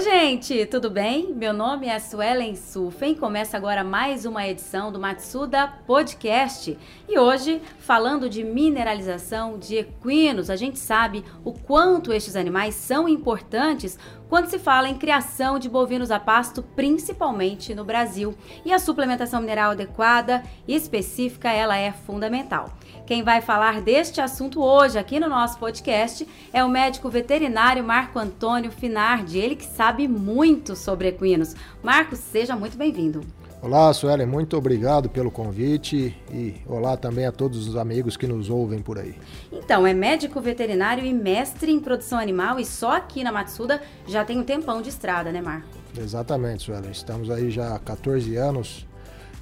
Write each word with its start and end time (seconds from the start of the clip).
Oi, 0.00 0.04
gente, 0.04 0.64
tudo 0.64 0.88
bem? 0.88 1.30
Meu 1.34 1.52
nome 1.52 1.86
é 1.86 1.98
Suelen 1.98 2.56
Sufen. 2.56 3.14
Começa 3.14 3.58
agora 3.58 3.84
mais 3.84 4.24
uma 4.24 4.48
edição 4.48 4.90
do 4.90 4.98
Matsuda 4.98 5.68
Podcast. 5.86 6.78
E 7.06 7.18
hoje, 7.18 7.60
falando 7.78 8.26
de 8.26 8.42
mineralização 8.42 9.58
de 9.58 9.76
equinos, 9.76 10.48
a 10.48 10.56
gente 10.56 10.78
sabe 10.78 11.22
o 11.44 11.52
quanto 11.52 12.14
estes 12.14 12.34
animais 12.34 12.76
são 12.76 13.06
importantes 13.06 13.98
quando 14.30 14.48
se 14.48 14.60
fala 14.60 14.88
em 14.88 14.96
criação 14.96 15.58
de 15.58 15.68
bovinos 15.68 16.12
a 16.12 16.20
pasto, 16.20 16.62
principalmente 16.62 17.74
no 17.74 17.84
Brasil. 17.84 18.32
E 18.64 18.72
a 18.72 18.78
suplementação 18.78 19.40
mineral 19.40 19.72
adequada 19.72 20.44
e 20.68 20.74
específica, 20.76 21.50
ela 21.50 21.76
é 21.76 21.90
fundamental. 21.90 22.72
Quem 23.04 23.24
vai 23.24 23.40
falar 23.40 23.80
deste 23.80 24.20
assunto 24.20 24.62
hoje 24.62 24.96
aqui 24.96 25.18
no 25.18 25.28
nosso 25.28 25.58
podcast 25.58 26.26
é 26.52 26.62
o 26.62 26.68
médico 26.68 27.10
veterinário 27.10 27.82
Marco 27.82 28.20
Antônio 28.20 28.70
Finardi, 28.70 29.40
ele 29.40 29.56
que 29.56 29.66
sabe 29.66 30.06
muito 30.06 30.76
sobre 30.76 31.08
equinos. 31.08 31.56
Marcos, 31.82 32.20
seja 32.20 32.54
muito 32.54 32.76
bem-vindo. 32.76 33.39
Olá, 33.62 33.92
Suelen, 33.92 34.26
muito 34.26 34.56
obrigado 34.56 35.10
pelo 35.10 35.30
convite 35.30 36.16
e 36.32 36.54
olá 36.66 36.96
também 36.96 37.26
a 37.26 37.32
todos 37.32 37.68
os 37.68 37.76
amigos 37.76 38.16
que 38.16 38.26
nos 38.26 38.48
ouvem 38.48 38.80
por 38.80 38.98
aí. 38.98 39.14
Então, 39.52 39.86
é 39.86 39.92
médico 39.92 40.40
veterinário 40.40 41.04
e 41.04 41.12
mestre 41.12 41.70
em 41.70 41.78
produção 41.78 42.18
animal 42.18 42.58
e 42.58 42.64
só 42.64 42.92
aqui 42.92 43.22
na 43.22 43.30
Matsuda 43.30 43.82
já 44.06 44.24
tem 44.24 44.38
um 44.38 44.44
tempão 44.44 44.80
de 44.80 44.88
estrada, 44.88 45.30
né, 45.30 45.42
Marco? 45.42 45.68
Exatamente, 45.94 46.62
Suelen. 46.62 46.90
Estamos 46.90 47.30
aí 47.30 47.50
já 47.50 47.74
há 47.74 47.78
14 47.78 48.34
anos 48.34 48.86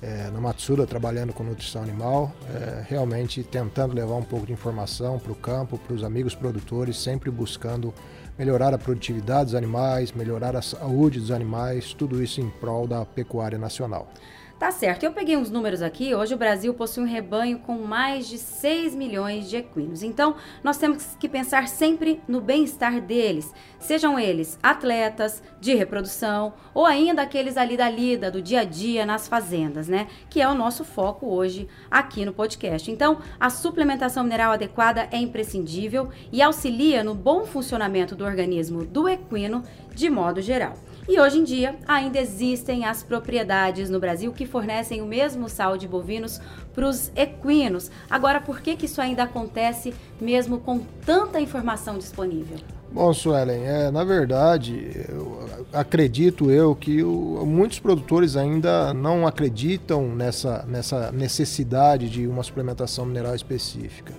é, 0.00 0.30
na 0.30 0.40
Matsuda 0.40 0.86
trabalhando 0.86 1.32
com 1.32 1.42
nutrição 1.42 1.82
animal, 1.82 2.32
é, 2.54 2.84
realmente 2.88 3.42
tentando 3.42 3.94
levar 3.94 4.14
um 4.14 4.22
pouco 4.22 4.46
de 4.46 4.52
informação 4.52 5.18
para 5.18 5.32
o 5.32 5.34
campo, 5.34 5.78
para 5.78 5.94
os 5.94 6.04
amigos 6.04 6.34
produtores, 6.34 6.96
sempre 6.98 7.30
buscando 7.30 7.92
melhorar 8.38 8.72
a 8.72 8.78
produtividade 8.78 9.46
dos 9.46 9.54
animais, 9.56 10.12
melhorar 10.12 10.54
a 10.54 10.62
saúde 10.62 11.18
dos 11.18 11.32
animais, 11.32 11.92
tudo 11.92 12.22
isso 12.22 12.40
em 12.40 12.48
prol 12.48 12.86
da 12.86 13.04
pecuária 13.04 13.58
nacional. 13.58 14.12
Tá 14.58 14.72
certo, 14.72 15.04
eu 15.04 15.12
peguei 15.12 15.36
uns 15.36 15.52
números 15.52 15.82
aqui. 15.82 16.16
Hoje 16.16 16.34
o 16.34 16.36
Brasil 16.36 16.74
possui 16.74 17.04
um 17.04 17.06
rebanho 17.06 17.60
com 17.60 17.78
mais 17.78 18.26
de 18.26 18.36
6 18.36 18.92
milhões 18.92 19.48
de 19.48 19.56
equinos. 19.56 20.02
Então, 20.02 20.34
nós 20.64 20.76
temos 20.76 21.14
que 21.14 21.28
pensar 21.28 21.68
sempre 21.68 22.20
no 22.26 22.40
bem-estar 22.40 23.00
deles, 23.00 23.54
sejam 23.78 24.18
eles 24.18 24.58
atletas 24.60 25.40
de 25.60 25.76
reprodução 25.76 26.54
ou 26.74 26.84
ainda 26.84 27.22
aqueles 27.22 27.56
ali 27.56 27.76
da 27.76 27.88
lida, 27.88 28.32
do 28.32 28.42
dia 28.42 28.62
a 28.62 28.64
dia 28.64 29.06
nas 29.06 29.28
fazendas, 29.28 29.86
né? 29.86 30.08
Que 30.28 30.40
é 30.40 30.48
o 30.48 30.56
nosso 30.56 30.84
foco 30.84 31.28
hoje 31.28 31.68
aqui 31.88 32.24
no 32.24 32.32
podcast. 32.32 32.90
Então, 32.90 33.18
a 33.38 33.50
suplementação 33.50 34.24
mineral 34.24 34.50
adequada 34.50 35.06
é 35.12 35.18
imprescindível 35.18 36.08
e 36.32 36.42
auxilia 36.42 37.04
no 37.04 37.14
bom 37.14 37.44
funcionamento 37.44 38.16
do 38.16 38.24
organismo 38.24 38.84
do 38.84 39.08
equino 39.08 39.62
de 39.94 40.10
modo 40.10 40.42
geral. 40.42 40.74
E 41.08 41.18
hoje 41.18 41.38
em 41.38 41.44
dia 41.44 41.74
ainda 41.88 42.18
existem 42.18 42.84
as 42.84 43.02
propriedades 43.02 43.88
no 43.88 43.98
Brasil 43.98 44.30
que 44.30 44.44
fornecem 44.44 45.00
o 45.00 45.06
mesmo 45.06 45.48
sal 45.48 45.78
de 45.78 45.88
bovinos 45.88 46.38
para 46.74 46.86
os 46.86 47.10
equinos. 47.16 47.90
Agora, 48.10 48.42
por 48.42 48.60
que, 48.60 48.76
que 48.76 48.84
isso 48.84 49.00
ainda 49.00 49.22
acontece 49.22 49.94
mesmo 50.20 50.58
com 50.58 50.80
tanta 51.06 51.40
informação 51.40 51.96
disponível? 51.96 52.58
Bom, 52.92 53.12
Suelen, 53.14 53.64
é, 53.64 53.90
na 53.90 54.04
verdade, 54.04 55.06
eu, 55.08 55.48
acredito 55.72 56.50
eu 56.50 56.74
que 56.74 57.02
o, 57.02 57.42
muitos 57.46 57.78
produtores 57.78 58.36
ainda 58.36 58.92
não 58.92 59.26
acreditam 59.26 60.14
nessa, 60.14 60.66
nessa 60.68 61.10
necessidade 61.10 62.10
de 62.10 62.26
uma 62.26 62.42
suplementação 62.42 63.06
mineral 63.06 63.34
específica. 63.34 64.12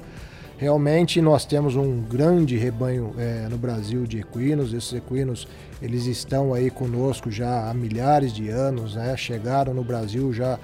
Realmente 0.60 1.22
nós 1.22 1.46
temos 1.46 1.78
um 1.78 2.02
grande 2.02 2.58
rebanho 2.58 3.16
é, 3.18 3.48
no 3.50 3.58
Brasil 3.58 4.06
de 4.06 4.20
equinos. 4.20 4.74
Esses 4.74 4.92
equinos 4.92 5.48
eles 5.82 6.06
estão 6.06 6.54
aí 6.54 6.70
conosco 6.70 7.32
já 7.32 7.70
há 7.70 7.74
milhares 7.74 8.34
de 8.34 8.50
anos, 8.50 8.94
né? 8.94 9.16
chegaram 9.16 9.74
no 9.74 9.86
Brasil 9.86 10.34
já 10.34 10.60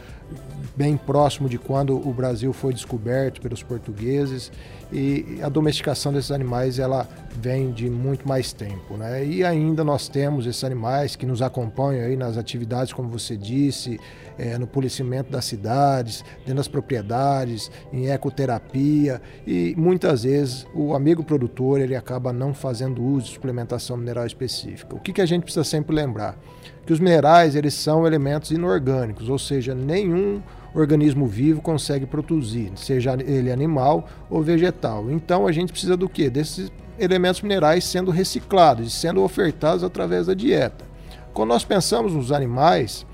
bem 0.76 0.98
próximo 0.98 1.48
de 1.48 1.58
quando 1.58 1.96
o 1.96 2.14
Brasil 2.14 2.52
foi 2.52 2.74
descoberto 2.74 3.40
pelos 3.40 3.64
portugueses 3.64 4.52
e 4.92 5.40
a 5.42 5.48
domesticação 5.48 6.12
desses 6.12 6.32
animais 6.32 6.78
ela 6.78 7.08
vem 7.40 7.72
de 7.72 7.90
muito 7.90 8.28
mais 8.28 8.54
tempo, 8.54 8.98
né? 8.98 9.26
E 9.26 9.44
ainda 9.44 9.84
nós 9.84 10.08
temos 10.08 10.46
esses 10.46 10.64
animais 10.64 11.16
que 11.16 11.26
nos 11.26 11.42
acompanham 11.42 12.06
aí 12.06 12.16
nas 12.16 12.38
atividades, 12.38 12.94
como 12.94 13.10
você 13.10 13.36
disse, 13.36 14.00
é, 14.38 14.58
no 14.58 14.68
policiamento 14.68 15.32
das 15.32 15.46
cidades, 15.46 16.24
dentro 16.40 16.56
das 16.56 16.68
propriedades, 16.68 17.72
em 17.92 18.10
ecoterapia 18.10 19.22
e 19.46 19.74
muitas 19.78 20.24
vezes 20.24 20.68
o 20.74 20.94
amigo 20.94 21.24
produtor 21.24 21.80
ele 21.80 21.96
acaba 21.96 22.34
não 22.34 22.54
fazendo 22.54 23.04
uso 23.04 23.28
de 23.28 23.34
suplementação 23.34 23.98
mineral 23.98 24.26
específica. 24.26 24.96
O 24.96 25.00
que, 25.00 25.14
que 25.14 25.22
a 25.22 25.26
gente 25.26 25.44
precisa 25.44 25.64
sempre 25.64 25.96
lembrar? 25.96 26.38
Que 26.86 26.94
os 26.94 27.00
minerais 27.00 27.56
eles 27.56 27.74
são 27.74 28.06
elementos 28.06 28.52
inorgânicos, 28.52 29.30
ou 29.30 29.40
seja, 29.40 29.74
nenhum 29.74 30.42
organismo 30.76 31.26
vivo 31.26 31.62
consegue 31.62 32.06
produzir, 32.06 32.72
seja 32.76 33.18
ele 33.26 33.52
animal 33.52 34.08
ou 34.30 34.42
vegetal. 34.42 35.10
Então 35.10 35.48
a 35.48 35.52
gente 35.52 35.72
precisa 35.72 35.96
do 35.96 36.10
que? 36.10 36.30
Desses 36.30 36.72
elementos 37.00 37.42
minerais 37.42 37.84
sendo 37.86 38.12
reciclados 38.12 38.88
e 38.88 38.92
sendo 38.92 39.24
ofertados 39.24 39.84
através 39.84 40.28
da 40.28 40.34
dieta. 40.34 40.86
Quando 41.34 41.50
nós 41.50 41.64
pensamos 41.64 42.14
nos 42.14 42.32
animais, 42.32 43.06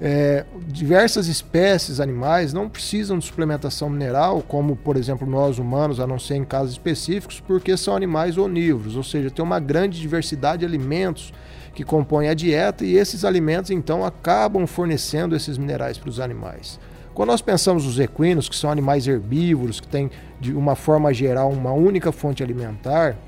é, 0.00 0.44
diversas 0.68 1.26
espécies 1.26 1.98
animais 1.98 2.52
não 2.52 2.68
precisam 2.68 3.18
de 3.18 3.24
suplementação 3.24 3.90
mineral, 3.90 4.42
como 4.46 4.76
por 4.76 4.96
exemplo 4.96 5.28
nós 5.28 5.58
humanos, 5.58 6.00
a 6.00 6.06
não 6.06 6.18
ser 6.18 6.36
em 6.36 6.44
casos 6.44 6.72
específicos, 6.72 7.40
porque 7.40 7.76
são 7.76 7.96
animais 7.96 8.38
onívoros, 8.38 8.96
ou 8.96 9.02
seja, 9.02 9.30
tem 9.30 9.44
uma 9.44 9.58
grande 9.58 10.00
diversidade 10.00 10.60
de 10.60 10.66
alimentos 10.66 11.32
que 11.74 11.84
compõem 11.84 12.28
a 12.28 12.34
dieta 12.34 12.84
e 12.84 12.96
esses 12.96 13.24
alimentos 13.24 13.70
então 13.70 14.04
acabam 14.04 14.66
fornecendo 14.66 15.34
esses 15.36 15.58
minerais 15.58 15.98
para 15.98 16.08
os 16.10 16.20
animais. 16.20 16.78
Quando 17.18 17.30
nós 17.30 17.42
pensamos 17.42 17.84
nos 17.84 17.98
equinos, 17.98 18.48
que 18.48 18.54
são 18.54 18.70
animais 18.70 19.08
herbívoros, 19.08 19.80
que 19.80 19.88
têm 19.88 20.08
de 20.38 20.52
uma 20.52 20.76
forma 20.76 21.12
geral 21.12 21.50
uma 21.50 21.72
única 21.72 22.12
fonte 22.12 22.44
alimentar, 22.44 23.18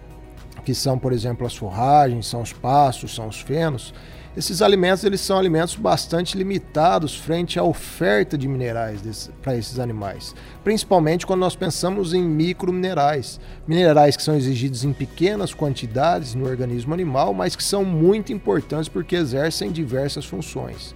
que 0.65 0.73
são, 0.73 0.97
por 0.97 1.13
exemplo, 1.13 1.45
as 1.45 1.57
forragens, 1.57 2.29
são 2.29 2.41
os 2.41 2.53
pastos, 2.53 3.13
são 3.13 3.27
os 3.27 3.41
fenos, 3.41 3.93
esses 4.37 4.63
alimentos 4.63 5.03
eles 5.03 5.21
são 5.21 5.37
alimentos 5.37 5.75
bastante 5.75 6.39
limitados 6.39 7.17
frente 7.17 7.59
à 7.59 7.65
oferta 7.65 8.39
de 8.39 8.47
minerais 8.47 9.29
para 9.43 9.57
esses 9.57 9.81
animais, 9.81 10.37
principalmente 10.63 11.27
quando 11.27 11.41
nós 11.41 11.57
pensamos 11.57 12.15
em 12.15 12.23
microminerais, 12.23 13.41
minerais 13.67 14.17
que 14.17 14.23
são 14.23 14.37
exigidos 14.37 14.85
em 14.85 14.93
pequenas 14.93 15.53
quantidades 15.53 16.33
no 16.33 16.47
organismo 16.47 16.95
animal, 16.95 17.35
mas 17.35 17.57
que 17.57 17.65
são 17.65 17.85
muito 17.85 18.33
importantes 18.33 18.89
porque 18.89 19.17
exercem 19.17 19.73
diversas 19.73 20.25
funções. 20.25 20.95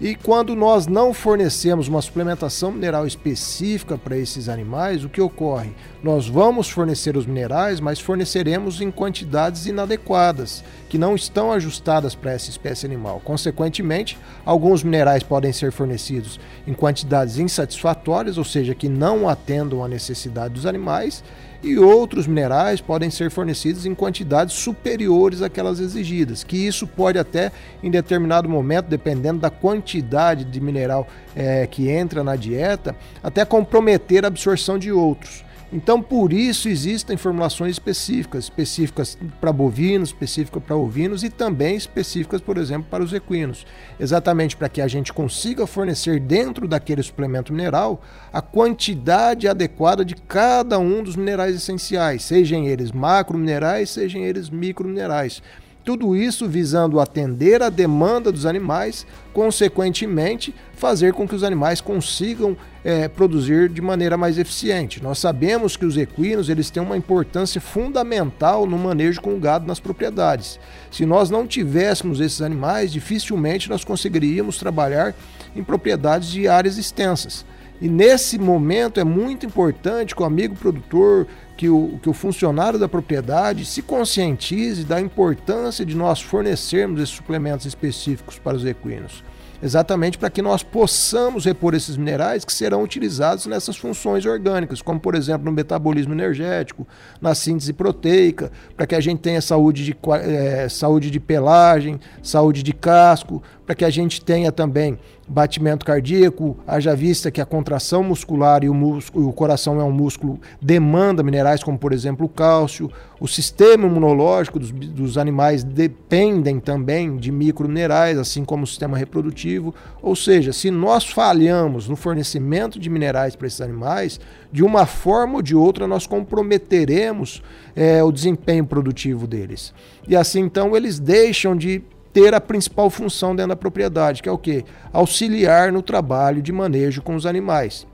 E 0.00 0.14
quando 0.14 0.56
nós 0.56 0.86
não 0.86 1.12
fornecemos 1.12 1.86
uma 1.86 2.00
suplementação 2.00 2.72
mineral 2.72 3.06
específica 3.06 3.98
para 3.98 4.16
esses 4.16 4.48
animais, 4.48 5.04
o 5.04 5.10
que 5.10 5.20
ocorre? 5.20 5.72
Nós 6.02 6.26
vamos 6.26 6.70
fornecer 6.70 7.18
os 7.18 7.26
minerais, 7.26 7.80
mas 7.80 8.00
forneceremos 8.00 8.80
em 8.80 8.90
quantidades 8.90 9.66
inadequadas, 9.66 10.64
que 10.88 10.96
não 10.96 11.14
estão 11.14 11.52
ajustadas 11.52 12.14
para 12.14 12.32
essa 12.32 12.48
espécie 12.48 12.86
animal. 12.86 13.20
Consequentemente, 13.22 14.18
alguns 14.42 14.82
minerais 14.82 15.22
podem 15.22 15.52
ser 15.52 15.70
fornecidos 15.70 16.40
em 16.66 16.72
quantidades 16.72 17.38
insatisfatórias, 17.38 18.38
ou 18.38 18.44
seja, 18.44 18.74
que 18.74 18.88
não 18.88 19.28
atendam 19.28 19.84
à 19.84 19.88
necessidade 19.88 20.54
dos 20.54 20.64
animais, 20.64 21.22
e 21.62 21.78
outros 21.78 22.26
minerais 22.26 22.80
podem 22.80 23.10
ser 23.10 23.30
fornecidos 23.30 23.84
em 23.84 23.94
quantidades 23.94 24.54
superiores 24.54 25.42
àquelas 25.42 25.78
exigidas, 25.78 26.42
que 26.42 26.56
isso 26.56 26.86
pode 26.86 27.18
até, 27.18 27.52
em 27.82 27.90
determinado 27.90 28.48
momento, 28.48 28.86
dependendo 28.86 29.40
da 29.40 29.50
quantidade 29.50 30.44
de 30.44 30.60
mineral 30.60 31.06
é, 31.36 31.66
que 31.66 31.90
entra 31.90 32.24
na 32.24 32.36
dieta, 32.36 32.96
até 33.22 33.44
comprometer 33.44 34.24
a 34.24 34.28
absorção 34.28 34.78
de 34.78 34.90
outros. 34.90 35.44
Então, 35.72 36.02
por 36.02 36.32
isso 36.32 36.68
existem 36.68 37.16
formulações 37.16 37.72
específicas, 37.72 38.44
específicas 38.44 39.16
para 39.40 39.52
bovinos, 39.52 40.08
específicas 40.08 40.60
para 40.64 40.74
ovinos 40.74 41.22
e 41.22 41.30
também 41.30 41.76
específicas, 41.76 42.40
por 42.40 42.58
exemplo, 42.58 42.88
para 42.90 43.04
os 43.04 43.12
equinos, 43.12 43.64
exatamente 43.98 44.56
para 44.56 44.68
que 44.68 44.80
a 44.80 44.88
gente 44.88 45.12
consiga 45.12 45.68
fornecer 45.68 46.18
dentro 46.18 46.66
daquele 46.66 47.02
suplemento 47.04 47.52
mineral 47.52 48.02
a 48.32 48.42
quantidade 48.42 49.46
adequada 49.46 50.04
de 50.04 50.16
cada 50.16 50.76
um 50.78 51.04
dos 51.04 51.14
minerais 51.14 51.54
essenciais, 51.54 52.24
sejam 52.24 52.64
eles 52.64 52.90
macrominerais, 52.90 53.90
sejam 53.90 54.22
eles 54.22 54.50
microminerais. 54.50 55.40
Tudo 55.82 56.14
isso 56.14 56.46
visando 56.46 57.00
atender 57.00 57.62
a 57.62 57.70
demanda 57.70 58.30
dos 58.30 58.44
animais, 58.44 59.06
consequentemente, 59.32 60.54
fazer 60.74 61.14
com 61.14 61.26
que 61.26 61.34
os 61.34 61.42
animais 61.42 61.80
consigam 61.80 62.54
é, 62.84 63.08
produzir 63.08 63.68
de 63.68 63.80
maneira 63.80 64.16
mais 64.16 64.38
eficiente. 64.38 65.02
Nós 65.02 65.18
sabemos 65.18 65.76
que 65.76 65.86
os 65.86 65.96
equinos 65.96 66.50
eles 66.50 66.68
têm 66.68 66.82
uma 66.82 66.98
importância 66.98 67.60
fundamental 67.60 68.66
no 68.66 68.78
manejo 68.78 69.22
com 69.22 69.34
o 69.34 69.40
gado 69.40 69.66
nas 69.66 69.80
propriedades. 69.80 70.60
Se 70.90 71.06
nós 71.06 71.30
não 71.30 71.46
tivéssemos 71.46 72.20
esses 72.20 72.42
animais, 72.42 72.92
dificilmente 72.92 73.70
nós 73.70 73.82
conseguiríamos 73.82 74.58
trabalhar 74.58 75.14
em 75.56 75.64
propriedades 75.64 76.28
de 76.28 76.46
áreas 76.46 76.76
extensas. 76.76 77.44
E 77.80 77.88
nesse 77.88 78.38
momento 78.38 79.00
é 79.00 79.04
muito 79.04 79.46
importante 79.46 80.14
que 80.14 80.22
o 80.22 80.26
amigo 80.26 80.54
produtor, 80.54 81.26
que 81.60 81.68
o, 81.68 82.00
que 82.02 82.08
o 82.08 82.14
funcionário 82.14 82.78
da 82.78 82.88
propriedade 82.88 83.66
se 83.66 83.82
conscientize 83.82 84.82
da 84.82 84.98
importância 84.98 85.84
de 85.84 85.94
nós 85.94 86.18
fornecermos 86.18 87.02
esses 87.02 87.14
suplementos 87.14 87.66
específicos 87.66 88.38
para 88.38 88.56
os 88.56 88.64
equinos. 88.64 89.22
Exatamente 89.62 90.16
para 90.16 90.30
que 90.30 90.40
nós 90.40 90.62
possamos 90.62 91.44
repor 91.44 91.74
esses 91.74 91.98
minerais 91.98 92.46
que 92.46 92.52
serão 92.52 92.82
utilizados 92.82 93.44
nessas 93.44 93.76
funções 93.76 94.24
orgânicas, 94.24 94.80
como 94.80 94.98
por 94.98 95.14
exemplo 95.14 95.44
no 95.44 95.52
metabolismo 95.52 96.14
energético, 96.14 96.88
na 97.20 97.34
síntese 97.34 97.74
proteica, 97.74 98.50
para 98.74 98.86
que 98.86 98.94
a 98.94 99.00
gente 99.00 99.20
tenha 99.20 99.42
saúde 99.42 99.84
de, 99.84 99.96
é, 100.14 100.66
saúde 100.66 101.10
de 101.10 101.20
pelagem, 101.20 102.00
saúde 102.22 102.62
de 102.62 102.72
casco, 102.72 103.42
para 103.70 103.76
que 103.76 103.84
a 103.84 103.90
gente 103.90 104.20
tenha 104.20 104.50
também 104.50 104.98
batimento 105.28 105.86
cardíaco, 105.86 106.56
haja 106.66 106.92
vista 106.96 107.30
que 107.30 107.40
a 107.40 107.46
contração 107.46 108.02
muscular 108.02 108.64
e 108.64 108.68
o, 108.68 108.74
músculo, 108.74 109.28
o 109.28 109.32
coração 109.32 109.80
é 109.80 109.84
um 109.84 109.92
músculo, 109.92 110.40
demanda 110.60 111.22
minerais 111.22 111.62
como, 111.62 111.78
por 111.78 111.92
exemplo, 111.92 112.26
o 112.26 112.28
cálcio. 112.28 112.90
O 113.20 113.28
sistema 113.28 113.86
imunológico 113.86 114.58
dos, 114.58 114.72
dos 114.72 115.16
animais 115.16 115.62
dependem 115.62 116.58
também 116.58 117.16
de 117.16 117.30
microminerais, 117.30 118.18
assim 118.18 118.44
como 118.44 118.64
o 118.64 118.66
sistema 118.66 118.98
reprodutivo. 118.98 119.72
Ou 120.02 120.16
seja, 120.16 120.52
se 120.52 120.68
nós 120.68 121.04
falhamos 121.04 121.88
no 121.88 121.94
fornecimento 121.94 122.76
de 122.76 122.90
minerais 122.90 123.36
para 123.36 123.46
esses 123.46 123.60
animais, 123.60 124.18
de 124.50 124.64
uma 124.64 124.84
forma 124.84 125.36
ou 125.36 125.42
de 125.42 125.54
outra 125.54 125.86
nós 125.86 126.08
comprometeremos 126.08 127.40
é, 127.76 128.02
o 128.02 128.10
desempenho 128.10 128.66
produtivo 128.66 129.28
deles. 129.28 129.72
E 130.08 130.16
assim 130.16 130.40
então 130.40 130.74
eles 130.74 130.98
deixam 130.98 131.54
de 131.54 131.84
ter 132.12 132.34
a 132.34 132.40
principal 132.40 132.90
função 132.90 133.34
dentro 133.34 133.50
da 133.50 133.56
propriedade, 133.56 134.22
que 134.22 134.28
é 134.28 134.32
o 134.32 134.38
quê? 134.38 134.64
Auxiliar 134.92 135.72
no 135.72 135.82
trabalho 135.82 136.42
de 136.42 136.52
manejo 136.52 137.02
com 137.02 137.14
os 137.14 137.26
animais. 137.26 137.86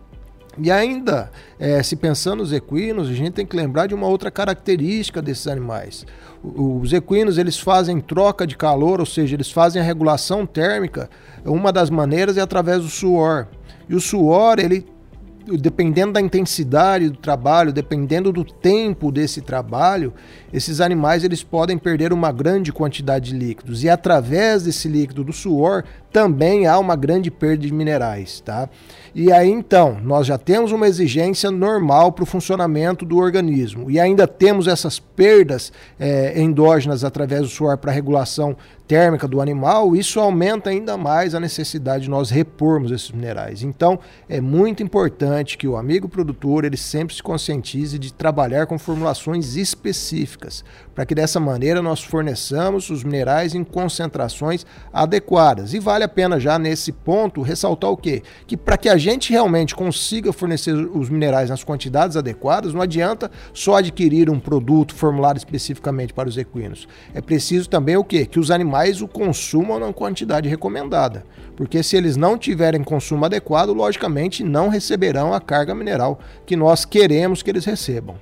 E 0.59 0.71
ainda, 0.71 1.31
é, 1.59 1.83
se 1.83 1.97
pensando 1.97 2.39
nos 2.39 2.51
equinos, 2.53 3.11
a 3.11 3.13
gente 3.13 3.33
tem 3.33 3.45
que 3.45 3.55
lembrar 3.55 3.87
de 3.87 3.95
uma 3.95 4.07
outra 4.07 4.31
característica 4.31 5.21
desses 5.21 5.47
animais. 5.47 6.07
Os 6.43 6.93
equinos 6.93 7.37
eles 7.37 7.59
fazem 7.59 8.01
troca 8.01 8.47
de 8.47 8.57
calor, 8.57 9.01
ou 9.01 9.07
seja, 9.07 9.35
eles 9.35 9.51
fazem 9.51 9.83
a 9.83 9.85
regulação 9.85 10.47
térmica. 10.47 11.11
Uma 11.45 11.71
das 11.71 11.91
maneiras 11.91 12.39
é 12.39 12.41
através 12.41 12.81
do 12.83 12.89
suor. 12.89 13.49
E 13.89 13.95
o 13.95 14.01
suor 14.01 14.59
ele 14.59 14.87
dependendo 15.47 16.13
da 16.13 16.21
intensidade 16.21 17.09
do 17.09 17.17
trabalho, 17.17 17.73
dependendo 17.73 18.33
do 18.33 18.45
tempo 18.45 19.13
desse 19.13 19.41
trabalho, 19.41 20.13
esses 20.53 20.81
animais 20.81 21.23
eles 21.23 21.43
podem 21.45 21.79
perder 21.79 22.13
uma 22.13 22.33
grande 22.33 22.73
quantidade 22.73 23.31
de 23.31 23.37
líquidos 23.37 23.85
e 23.85 23.89
através 23.89 24.65
desse 24.65 24.89
líquido 24.89 25.23
do 25.23 25.33
suor 25.33 25.85
também 26.13 26.67
há 26.67 26.79
uma 26.79 26.97
grande 26.97 27.31
perda 27.31 27.59
de 27.59 27.73
minerais, 27.73 28.41
tá? 28.41 28.69
E 29.15 29.31
aí 29.31 29.51
então, 29.51 29.99
nós 30.03 30.27
já 30.27 30.39
temos 30.39 30.73
uma 30.73 30.89
exigência 30.89 31.51
normal 31.51 32.13
para 32.13 32.23
o 32.23 32.27
funcionamento 32.27 33.05
do 33.05 33.19
organismo 33.19 33.91
e 33.91 34.01
ainda 34.01 34.27
temos 34.27 34.67
essas 34.67 34.99
perdas 34.99 35.73
é, 35.99 36.41
endógenas 36.41 37.05
através 37.05 37.43
do 37.43 37.49
suor 37.49 37.77
para 37.79 37.93
regulação 37.93 38.57
térmica 38.87 39.27
do 39.27 39.41
animal, 39.41 39.97
isso 39.97 40.21
aumenta 40.21 40.71
ainda 40.71 40.97
mais 40.97 41.35
a 41.35 41.41
necessidade 41.41 42.05
de 42.05 42.11
nós 42.11 42.31
repormos 42.31 42.91
esses 42.91 43.11
minerais. 43.11 43.63
Então, 43.63 43.99
é 44.29 44.41
muito 44.41 44.83
importante 44.83 45.59
que 45.59 45.67
o 45.67 45.77
amigo 45.77 46.09
produtor 46.09 46.65
ele 46.65 46.77
sempre 46.77 47.15
se 47.15 47.23
conscientize 47.23 47.99
de 47.99 48.13
trabalhar 48.13 48.67
com 48.67 48.79
formulações 48.79 49.57
específicas, 49.57 50.65
para 50.95 51.05
que 51.05 51.15
dessa 51.15 51.41
maneira 51.41 51.83
nós 51.83 52.03
forneçamos 52.03 52.89
os 52.91 53.03
minerais 53.03 53.55
em 53.55 53.65
concentrações 53.65 54.65
adequadas. 54.93 55.75
E 55.75 55.79
vale 55.79 56.05
a 56.05 56.09
pena 56.09 56.39
já 56.39 56.59
nesse 56.59 56.93
ponto 56.93 57.43
ressaltar 57.43 57.91
o 57.91 57.97
quê? 57.97 58.23
Que 58.47 58.57
para 58.57 58.77
que 58.77 58.89
a 58.89 58.97
gente 58.97 59.33
realmente 59.33 59.75
consiga 59.75 60.33
fornecer 60.33 60.73
os 60.73 61.11
minerais 61.11 61.51
nas 61.51 61.65
quantidades 61.65 62.17
adequadas, 62.17 62.73
não 62.73 62.83
adianta 62.83 63.31
só 63.53 63.77
adquirir 63.77 64.31
um 64.31 64.39
produto 64.39 64.95
formulado 64.95 65.37
especificamente 65.37 66.15
para 66.15 66.29
os 66.29 66.39
equinos. 66.39 66.87
É 67.13 67.21
preciso 67.21 67.69
também 67.69 67.97
o 67.97 68.05
quê? 68.05 68.25
Que 68.27 68.39
os 68.39 68.51
animais 68.51 68.76
o 69.01 69.09
consumam 69.09 69.79
na 69.79 69.93
quantidade 69.93 70.49
recomendada. 70.49 71.25
Porque 71.57 71.83
se 71.83 71.97
eles 71.97 72.17
não 72.17 72.37
tiverem 72.37 72.85
consumo 72.85 73.25
adequado, 73.25 73.73
logicamente 73.73 74.45
não 74.45 74.69
receberão 74.69 75.33
a 75.33 75.41
carga 75.41 75.75
mineral 75.75 76.21
que 76.45 76.55
nós 76.55 76.85
queremos 76.85 77.43
que 77.43 77.51
eles 77.51 77.65
recebam. 77.65 78.17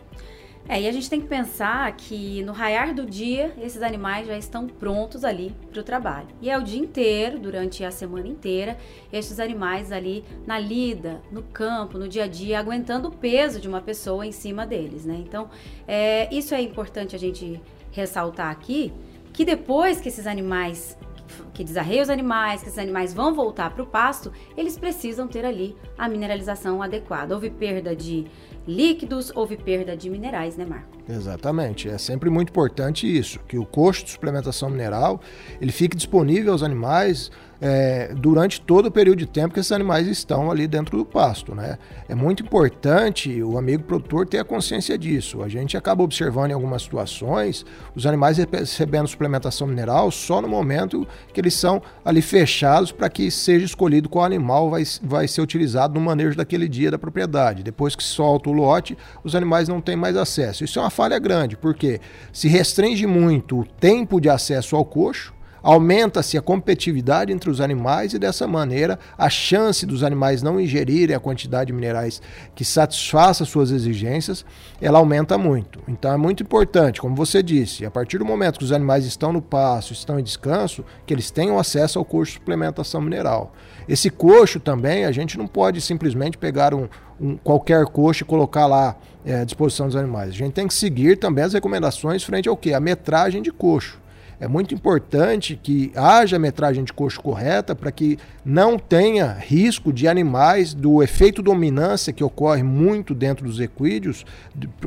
É, 0.66 0.80
e 0.80 0.88
a 0.88 0.92
gente 0.92 1.10
tem 1.10 1.20
que 1.20 1.26
pensar 1.26 1.92
que 1.92 2.42
no 2.42 2.52
raiar 2.52 2.94
do 2.94 3.04
dia, 3.04 3.52
esses 3.60 3.82
animais 3.82 4.26
já 4.26 4.36
estão 4.36 4.66
prontos 4.66 5.22
ali 5.22 5.54
para 5.70 5.80
o 5.80 5.82
trabalho. 5.82 6.28
E 6.40 6.48
é 6.48 6.56
o 6.56 6.62
dia 6.62 6.80
inteiro, 6.80 7.38
durante 7.38 7.84
a 7.84 7.90
semana 7.90 8.26
inteira, 8.26 8.78
esses 9.12 9.38
animais 9.38 9.92
ali 9.92 10.24
na 10.46 10.58
lida, 10.58 11.20
no 11.30 11.42
campo, 11.42 11.98
no 11.98 12.08
dia 12.08 12.24
a 12.24 12.26
dia, 12.26 12.58
aguentando 12.58 13.08
o 13.08 13.12
peso 13.12 13.60
de 13.60 13.68
uma 13.68 13.82
pessoa 13.82 14.24
em 14.24 14.32
cima 14.32 14.66
deles, 14.66 15.04
né? 15.04 15.16
Então, 15.18 15.50
é, 15.86 16.34
isso 16.34 16.54
é 16.54 16.62
importante 16.62 17.14
a 17.14 17.18
gente 17.18 17.60
ressaltar 17.92 18.50
aqui, 18.50 18.90
que 19.34 19.44
depois 19.44 20.00
que 20.00 20.08
esses 20.08 20.26
animais 20.26 20.96
que 21.52 21.64
desarreia 21.64 22.02
os 22.02 22.10
animais, 22.10 22.62
que 22.62 22.68
esses 22.68 22.78
animais 22.78 23.12
vão 23.12 23.34
voltar 23.34 23.70
para 23.70 23.82
o 23.82 23.86
pasto, 23.86 24.32
eles 24.56 24.78
precisam 24.78 25.28
ter 25.28 25.44
ali 25.44 25.76
a 25.96 26.08
mineralização 26.08 26.82
adequada. 26.82 27.34
Houve 27.34 27.50
perda 27.50 27.94
de 27.94 28.26
líquidos, 28.66 29.32
houve 29.34 29.56
perda 29.56 29.96
de 29.96 30.10
minerais, 30.10 30.56
né, 30.56 30.64
Marco? 30.64 30.96
Exatamente. 31.08 31.88
É 31.88 31.98
sempre 31.98 32.30
muito 32.30 32.48
importante 32.48 33.06
isso, 33.06 33.38
que 33.46 33.58
o 33.58 33.66
custo 33.66 34.06
de 34.06 34.12
suplementação 34.12 34.70
mineral 34.70 35.20
ele 35.60 35.72
fique 35.72 35.96
disponível 35.96 36.52
aos 36.52 36.62
animais 36.62 37.30
é, 37.60 38.12
durante 38.14 38.60
todo 38.60 38.86
o 38.86 38.90
período 38.90 39.18
de 39.18 39.26
tempo 39.26 39.54
que 39.54 39.60
esses 39.60 39.72
animais 39.72 40.06
estão 40.06 40.50
ali 40.50 40.66
dentro 40.66 40.98
do 40.98 41.04
pasto. 41.04 41.54
Né? 41.54 41.78
É 42.06 42.14
muito 42.14 42.42
importante 42.42 43.42
o 43.42 43.56
amigo 43.56 43.84
produtor 43.84 44.26
ter 44.26 44.38
a 44.38 44.44
consciência 44.44 44.98
disso. 44.98 45.42
A 45.42 45.48
gente 45.48 45.74
acaba 45.76 46.02
observando 46.02 46.50
em 46.50 46.54
algumas 46.54 46.82
situações 46.82 47.64
os 47.94 48.06
animais 48.06 48.36
recebendo 48.36 49.08
suplementação 49.08 49.66
mineral 49.66 50.10
só 50.10 50.42
no 50.42 50.48
momento 50.48 51.06
que 51.32 51.40
eles 51.40 51.54
são 51.54 51.80
ali 52.04 52.20
fechados 52.20 52.92
para 52.92 53.08
que 53.08 53.30
seja 53.30 53.64
escolhido 53.64 54.10
qual 54.10 54.26
animal 54.26 54.68
vai, 54.68 54.82
vai 55.02 55.26
ser 55.26 55.40
utilizado 55.40 55.94
no 55.94 56.00
manejo 56.00 56.36
daquele 56.36 56.68
dia 56.68 56.90
da 56.90 56.98
propriedade. 56.98 57.62
Depois 57.62 57.96
que 57.96 58.02
solta 58.02 58.50
o 58.50 58.52
lote, 58.52 58.96
os 59.22 59.34
animais 59.34 59.68
não 59.68 59.80
têm 59.80 59.96
mais 59.96 60.16
acesso. 60.16 60.64
Isso 60.64 60.78
é 60.78 60.82
uma 60.82 60.90
falha 60.94 61.18
grande, 61.18 61.56
porque 61.56 62.00
se 62.32 62.48
restringe 62.48 63.06
muito 63.06 63.60
o 63.60 63.66
tempo 63.66 64.20
de 64.20 64.28
acesso 64.28 64.76
ao 64.76 64.84
coxo, 64.84 65.34
Aumenta-se 65.64 66.36
a 66.36 66.42
competitividade 66.42 67.32
entre 67.32 67.48
os 67.48 67.58
animais 67.58 68.12
e 68.12 68.18
dessa 68.18 68.46
maneira 68.46 68.98
a 69.16 69.30
chance 69.30 69.86
dos 69.86 70.02
animais 70.02 70.42
não 70.42 70.60
ingerirem 70.60 71.16
a 71.16 71.18
quantidade 71.18 71.68
de 71.68 71.72
minerais 71.72 72.20
que 72.54 72.66
satisfaça 72.66 73.46
suas 73.46 73.70
exigências, 73.70 74.44
ela 74.78 74.98
aumenta 74.98 75.38
muito. 75.38 75.80
Então 75.88 76.12
é 76.12 76.18
muito 76.18 76.42
importante, 76.42 77.00
como 77.00 77.16
você 77.16 77.42
disse, 77.42 77.86
a 77.86 77.90
partir 77.90 78.18
do 78.18 78.26
momento 78.26 78.58
que 78.58 78.64
os 78.64 78.72
animais 78.72 79.06
estão 79.06 79.32
no 79.32 79.40
pasto, 79.40 79.94
estão 79.94 80.18
em 80.20 80.22
descanso, 80.22 80.84
que 81.06 81.14
eles 81.14 81.30
tenham 81.30 81.58
acesso 81.58 81.98
ao 81.98 82.04
coxo 82.04 82.32
de 82.32 82.38
suplementação 82.40 83.00
mineral. 83.00 83.54
Esse 83.88 84.10
coxo 84.10 84.60
também, 84.60 85.06
a 85.06 85.12
gente 85.12 85.38
não 85.38 85.46
pode 85.46 85.80
simplesmente 85.80 86.36
pegar 86.36 86.74
um, 86.74 86.90
um 87.18 87.38
qualquer 87.38 87.86
coxo 87.86 88.22
e 88.22 88.26
colocar 88.26 88.66
lá 88.66 88.96
é, 89.24 89.44
disposição 89.44 89.86
dos 89.86 89.96
animais. 89.96 90.30
A 90.30 90.32
gente 90.32 90.52
tem 90.52 90.68
que 90.68 90.74
seguir 90.74 91.18
também 91.18 91.44
as 91.44 91.52
recomendações 91.52 92.22
frente 92.22 92.48
ao 92.48 92.56
que? 92.56 92.72
A 92.72 92.80
metragem 92.80 93.42
de 93.42 93.50
coxo. 93.50 94.02
É 94.40 94.48
muito 94.48 94.74
importante 94.74 95.58
que 95.62 95.92
haja 95.94 96.38
metragem 96.38 96.82
de 96.84 96.92
coxo 96.92 97.20
correta 97.20 97.74
para 97.74 97.92
que 97.92 98.18
não 98.44 98.78
tenha 98.78 99.32
risco 99.32 99.92
de 99.92 100.08
animais 100.08 100.74
do 100.74 101.02
efeito 101.02 101.40
dominância 101.40 102.12
que 102.12 102.24
ocorre 102.24 102.62
muito 102.62 103.14
dentro 103.14 103.46
dos 103.46 103.60
equídeos 103.60 104.26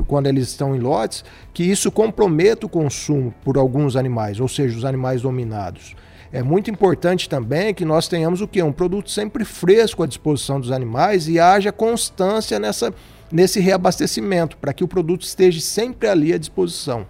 quando 0.06 0.26
eles 0.26 0.48
estão 0.48 0.76
em 0.76 0.80
lotes, 0.80 1.24
que 1.54 1.64
isso 1.64 1.90
comprometa 1.90 2.66
o 2.66 2.68
consumo 2.68 3.34
por 3.42 3.56
alguns 3.56 3.96
animais, 3.96 4.38
ou 4.38 4.48
seja, 4.48 4.76
os 4.76 4.84
animais 4.84 5.22
dominados. 5.22 5.96
É 6.30 6.42
muito 6.42 6.70
importante 6.70 7.26
também 7.26 7.72
que 7.72 7.86
nós 7.86 8.06
tenhamos 8.06 8.42
o 8.42 8.46
que? 8.46 8.62
Um 8.62 8.70
produto 8.70 9.10
sempre 9.10 9.46
fresco 9.46 10.02
à 10.02 10.06
disposição 10.06 10.60
dos 10.60 10.70
animais 10.70 11.26
e 11.26 11.40
haja 11.40 11.72
constância 11.72 12.58
nessa, 12.58 12.92
nesse 13.30 13.60
reabastecimento, 13.60 14.56
para 14.56 14.72
que 14.72 14.84
o 14.84 14.88
produto 14.88 15.22
esteja 15.22 15.60
sempre 15.60 16.08
ali 16.08 16.32
à 16.32 16.38
disposição. 16.38 17.06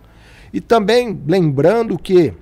E 0.52 0.60
também 0.60 1.20
lembrando 1.26 1.98
que 1.98 2.34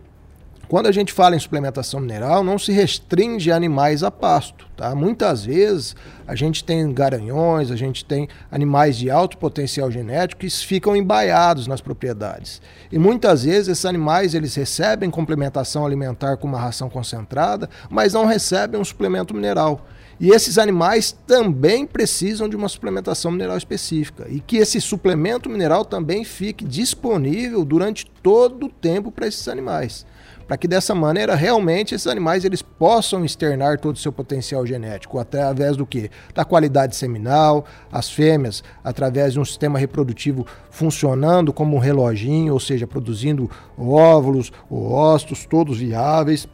quando 0.69 0.87
a 0.87 0.93
gente 0.93 1.13
fala 1.13 1.37
em 1.37 1.39
suplementação 1.39 2.01
mineral, 2.01 2.43
não 2.43 2.59
se 2.59 2.73
restringe 2.73 3.53
animais 3.53 4.03
a 4.03 4.11
pasto. 4.11 4.67
Tá? 4.77 4.97
Muitas 4.97 5.45
vezes 5.45 5.95
a 6.27 6.35
gente 6.35 6.65
tem 6.65 6.93
garanhões, 6.93 7.71
a 7.71 7.77
gente 7.77 8.05
tem 8.05 8.29
animais 8.51 8.97
de 8.97 9.09
alto 9.09 9.39
potencial 9.39 9.91
genético 9.93 10.41
que 10.41 10.51
ficam 10.51 10.97
embaiados 10.97 11.69
nas 11.69 11.81
propriedades. 11.81 12.61
E 12.91 12.99
muitas 12.99 13.45
vezes 13.45 13.69
esses 13.69 13.85
animais 13.85 14.35
eles 14.35 14.57
recebem 14.57 15.09
complementação 15.09 15.87
alimentar 15.87 16.37
com 16.37 16.49
uma 16.49 16.59
ração 16.59 16.91
concentrada, 16.91 17.71
mas 17.89 18.13
não 18.13 18.27
recebem 18.27 18.81
um 18.81 18.85
suplemento 18.85 19.33
mineral. 19.33 19.87
E 20.19 20.31
esses 20.31 20.57
animais 20.57 21.13
também 21.27 21.87
precisam 21.87 22.49
de 22.49 22.57
uma 22.57 22.69
suplementação 22.69 23.31
mineral 23.31 23.57
específica. 23.57 24.27
E 24.29 24.41
que 24.41 24.57
esse 24.57 24.81
suplemento 24.81 25.49
mineral 25.49 25.85
também 25.85 26.25
fique 26.25 26.65
disponível 26.65 27.65
durante 27.65 28.07
todo 28.23 28.67
o 28.67 28.71
tempo 28.71 29.13
para 29.13 29.27
esses 29.27 29.47
animais, 29.47 30.07
para 30.49 30.57
que 30.57 30.67
dessa 30.67 30.95
maneira 30.95 31.35
realmente 31.35 31.95
esses 31.95 32.07
animais 32.07 32.45
eles 32.47 32.63
possam 32.63 33.25
externar 33.27 33.79
todo 33.79 33.97
o 33.97 33.99
seu 33.99 34.11
potencial 34.11 34.65
genético. 34.65 35.19
Através 35.19 35.77
do 35.77 35.85
que? 35.85 36.11
Da 36.35 36.47
qualidade 36.47 36.97
seminal, 36.97 37.67
as 37.93 38.09
fêmeas 38.11 38.65
através 38.83 39.35
de 39.35 39.41
um 39.41 39.45
sistema 39.45 39.79
reprodutivo 39.79 40.47
funcionando 40.71 41.53
como 41.53 41.77
um 41.77 41.81
reloginho, 41.81 42.55
ou 42.55 42.61
seja, 42.61 42.87
produzindo 42.87 43.51
óvulos, 43.77 44.51
ostos 44.71 45.45
todos 45.45 45.79
viáveis 45.79 46.49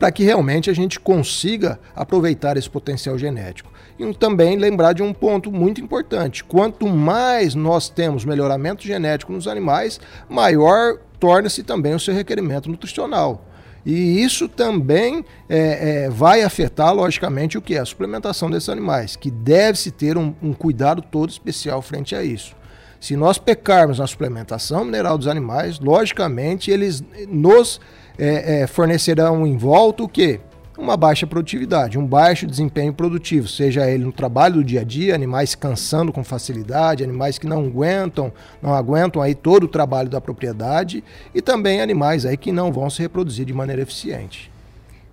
para 0.00 0.10
que 0.10 0.24
realmente 0.24 0.70
a 0.70 0.72
gente 0.72 0.98
consiga 0.98 1.78
aproveitar 1.94 2.56
esse 2.56 2.70
potencial 2.70 3.18
genético. 3.18 3.70
E 3.98 4.14
também 4.14 4.56
lembrar 4.56 4.94
de 4.94 5.02
um 5.02 5.12
ponto 5.12 5.52
muito 5.52 5.78
importante: 5.78 6.42
quanto 6.42 6.88
mais 6.88 7.54
nós 7.54 7.90
temos 7.90 8.24
melhoramento 8.24 8.82
genético 8.82 9.30
nos 9.30 9.46
animais, 9.46 10.00
maior 10.26 10.96
torna-se 11.20 11.62
também 11.62 11.94
o 11.94 12.00
seu 12.00 12.14
requerimento 12.14 12.70
nutricional. 12.70 13.44
E 13.84 14.22
isso 14.22 14.48
também 14.48 15.22
é, 15.48 16.04
é, 16.04 16.10
vai 16.10 16.42
afetar, 16.42 16.94
logicamente, 16.94 17.58
o 17.58 17.62
que? 17.62 17.76
A 17.76 17.84
suplementação 17.84 18.50
desses 18.50 18.68
animais, 18.70 19.16
que 19.16 19.30
deve-se 19.30 19.90
ter 19.90 20.16
um, 20.16 20.34
um 20.42 20.54
cuidado 20.54 21.02
todo 21.02 21.28
especial 21.28 21.80
frente 21.82 22.14
a 22.14 22.22
isso. 22.22 22.54
Se 23.00 23.16
nós 23.16 23.38
pecarmos 23.38 23.98
na 23.98 24.06
suplementação 24.06 24.84
mineral 24.84 25.16
dos 25.16 25.26
animais, 25.26 25.80
logicamente 25.80 26.70
eles 26.70 27.02
nos 27.26 27.80
é, 28.18 28.60
é, 28.60 28.66
fornecerão 28.66 29.46
em 29.46 29.56
volta 29.56 30.02
o 30.02 30.08
quê? 30.08 30.38
Uma 30.76 30.98
baixa 30.98 31.26
produtividade, 31.26 31.98
um 31.98 32.06
baixo 32.06 32.46
desempenho 32.46 32.92
produtivo, 32.92 33.48
seja 33.48 33.90
ele 33.90 34.04
no 34.04 34.12
trabalho 34.12 34.56
do 34.56 34.64
dia 34.64 34.82
a 34.82 34.84
dia, 34.84 35.14
animais 35.14 35.54
cansando 35.54 36.12
com 36.12 36.22
facilidade, 36.22 37.02
animais 37.02 37.38
que 37.38 37.46
não 37.46 37.64
aguentam, 37.64 38.32
não 38.62 38.74
aguentam 38.74 39.20
aí 39.20 39.34
todo 39.34 39.64
o 39.64 39.68
trabalho 39.68 40.10
da 40.10 40.20
propriedade 40.20 41.02
e 41.34 41.40
também 41.40 41.80
animais 41.80 42.26
aí 42.26 42.36
que 42.36 42.52
não 42.52 42.70
vão 42.70 42.88
se 42.90 43.00
reproduzir 43.00 43.46
de 43.46 43.54
maneira 43.54 43.82
eficiente. 43.82 44.50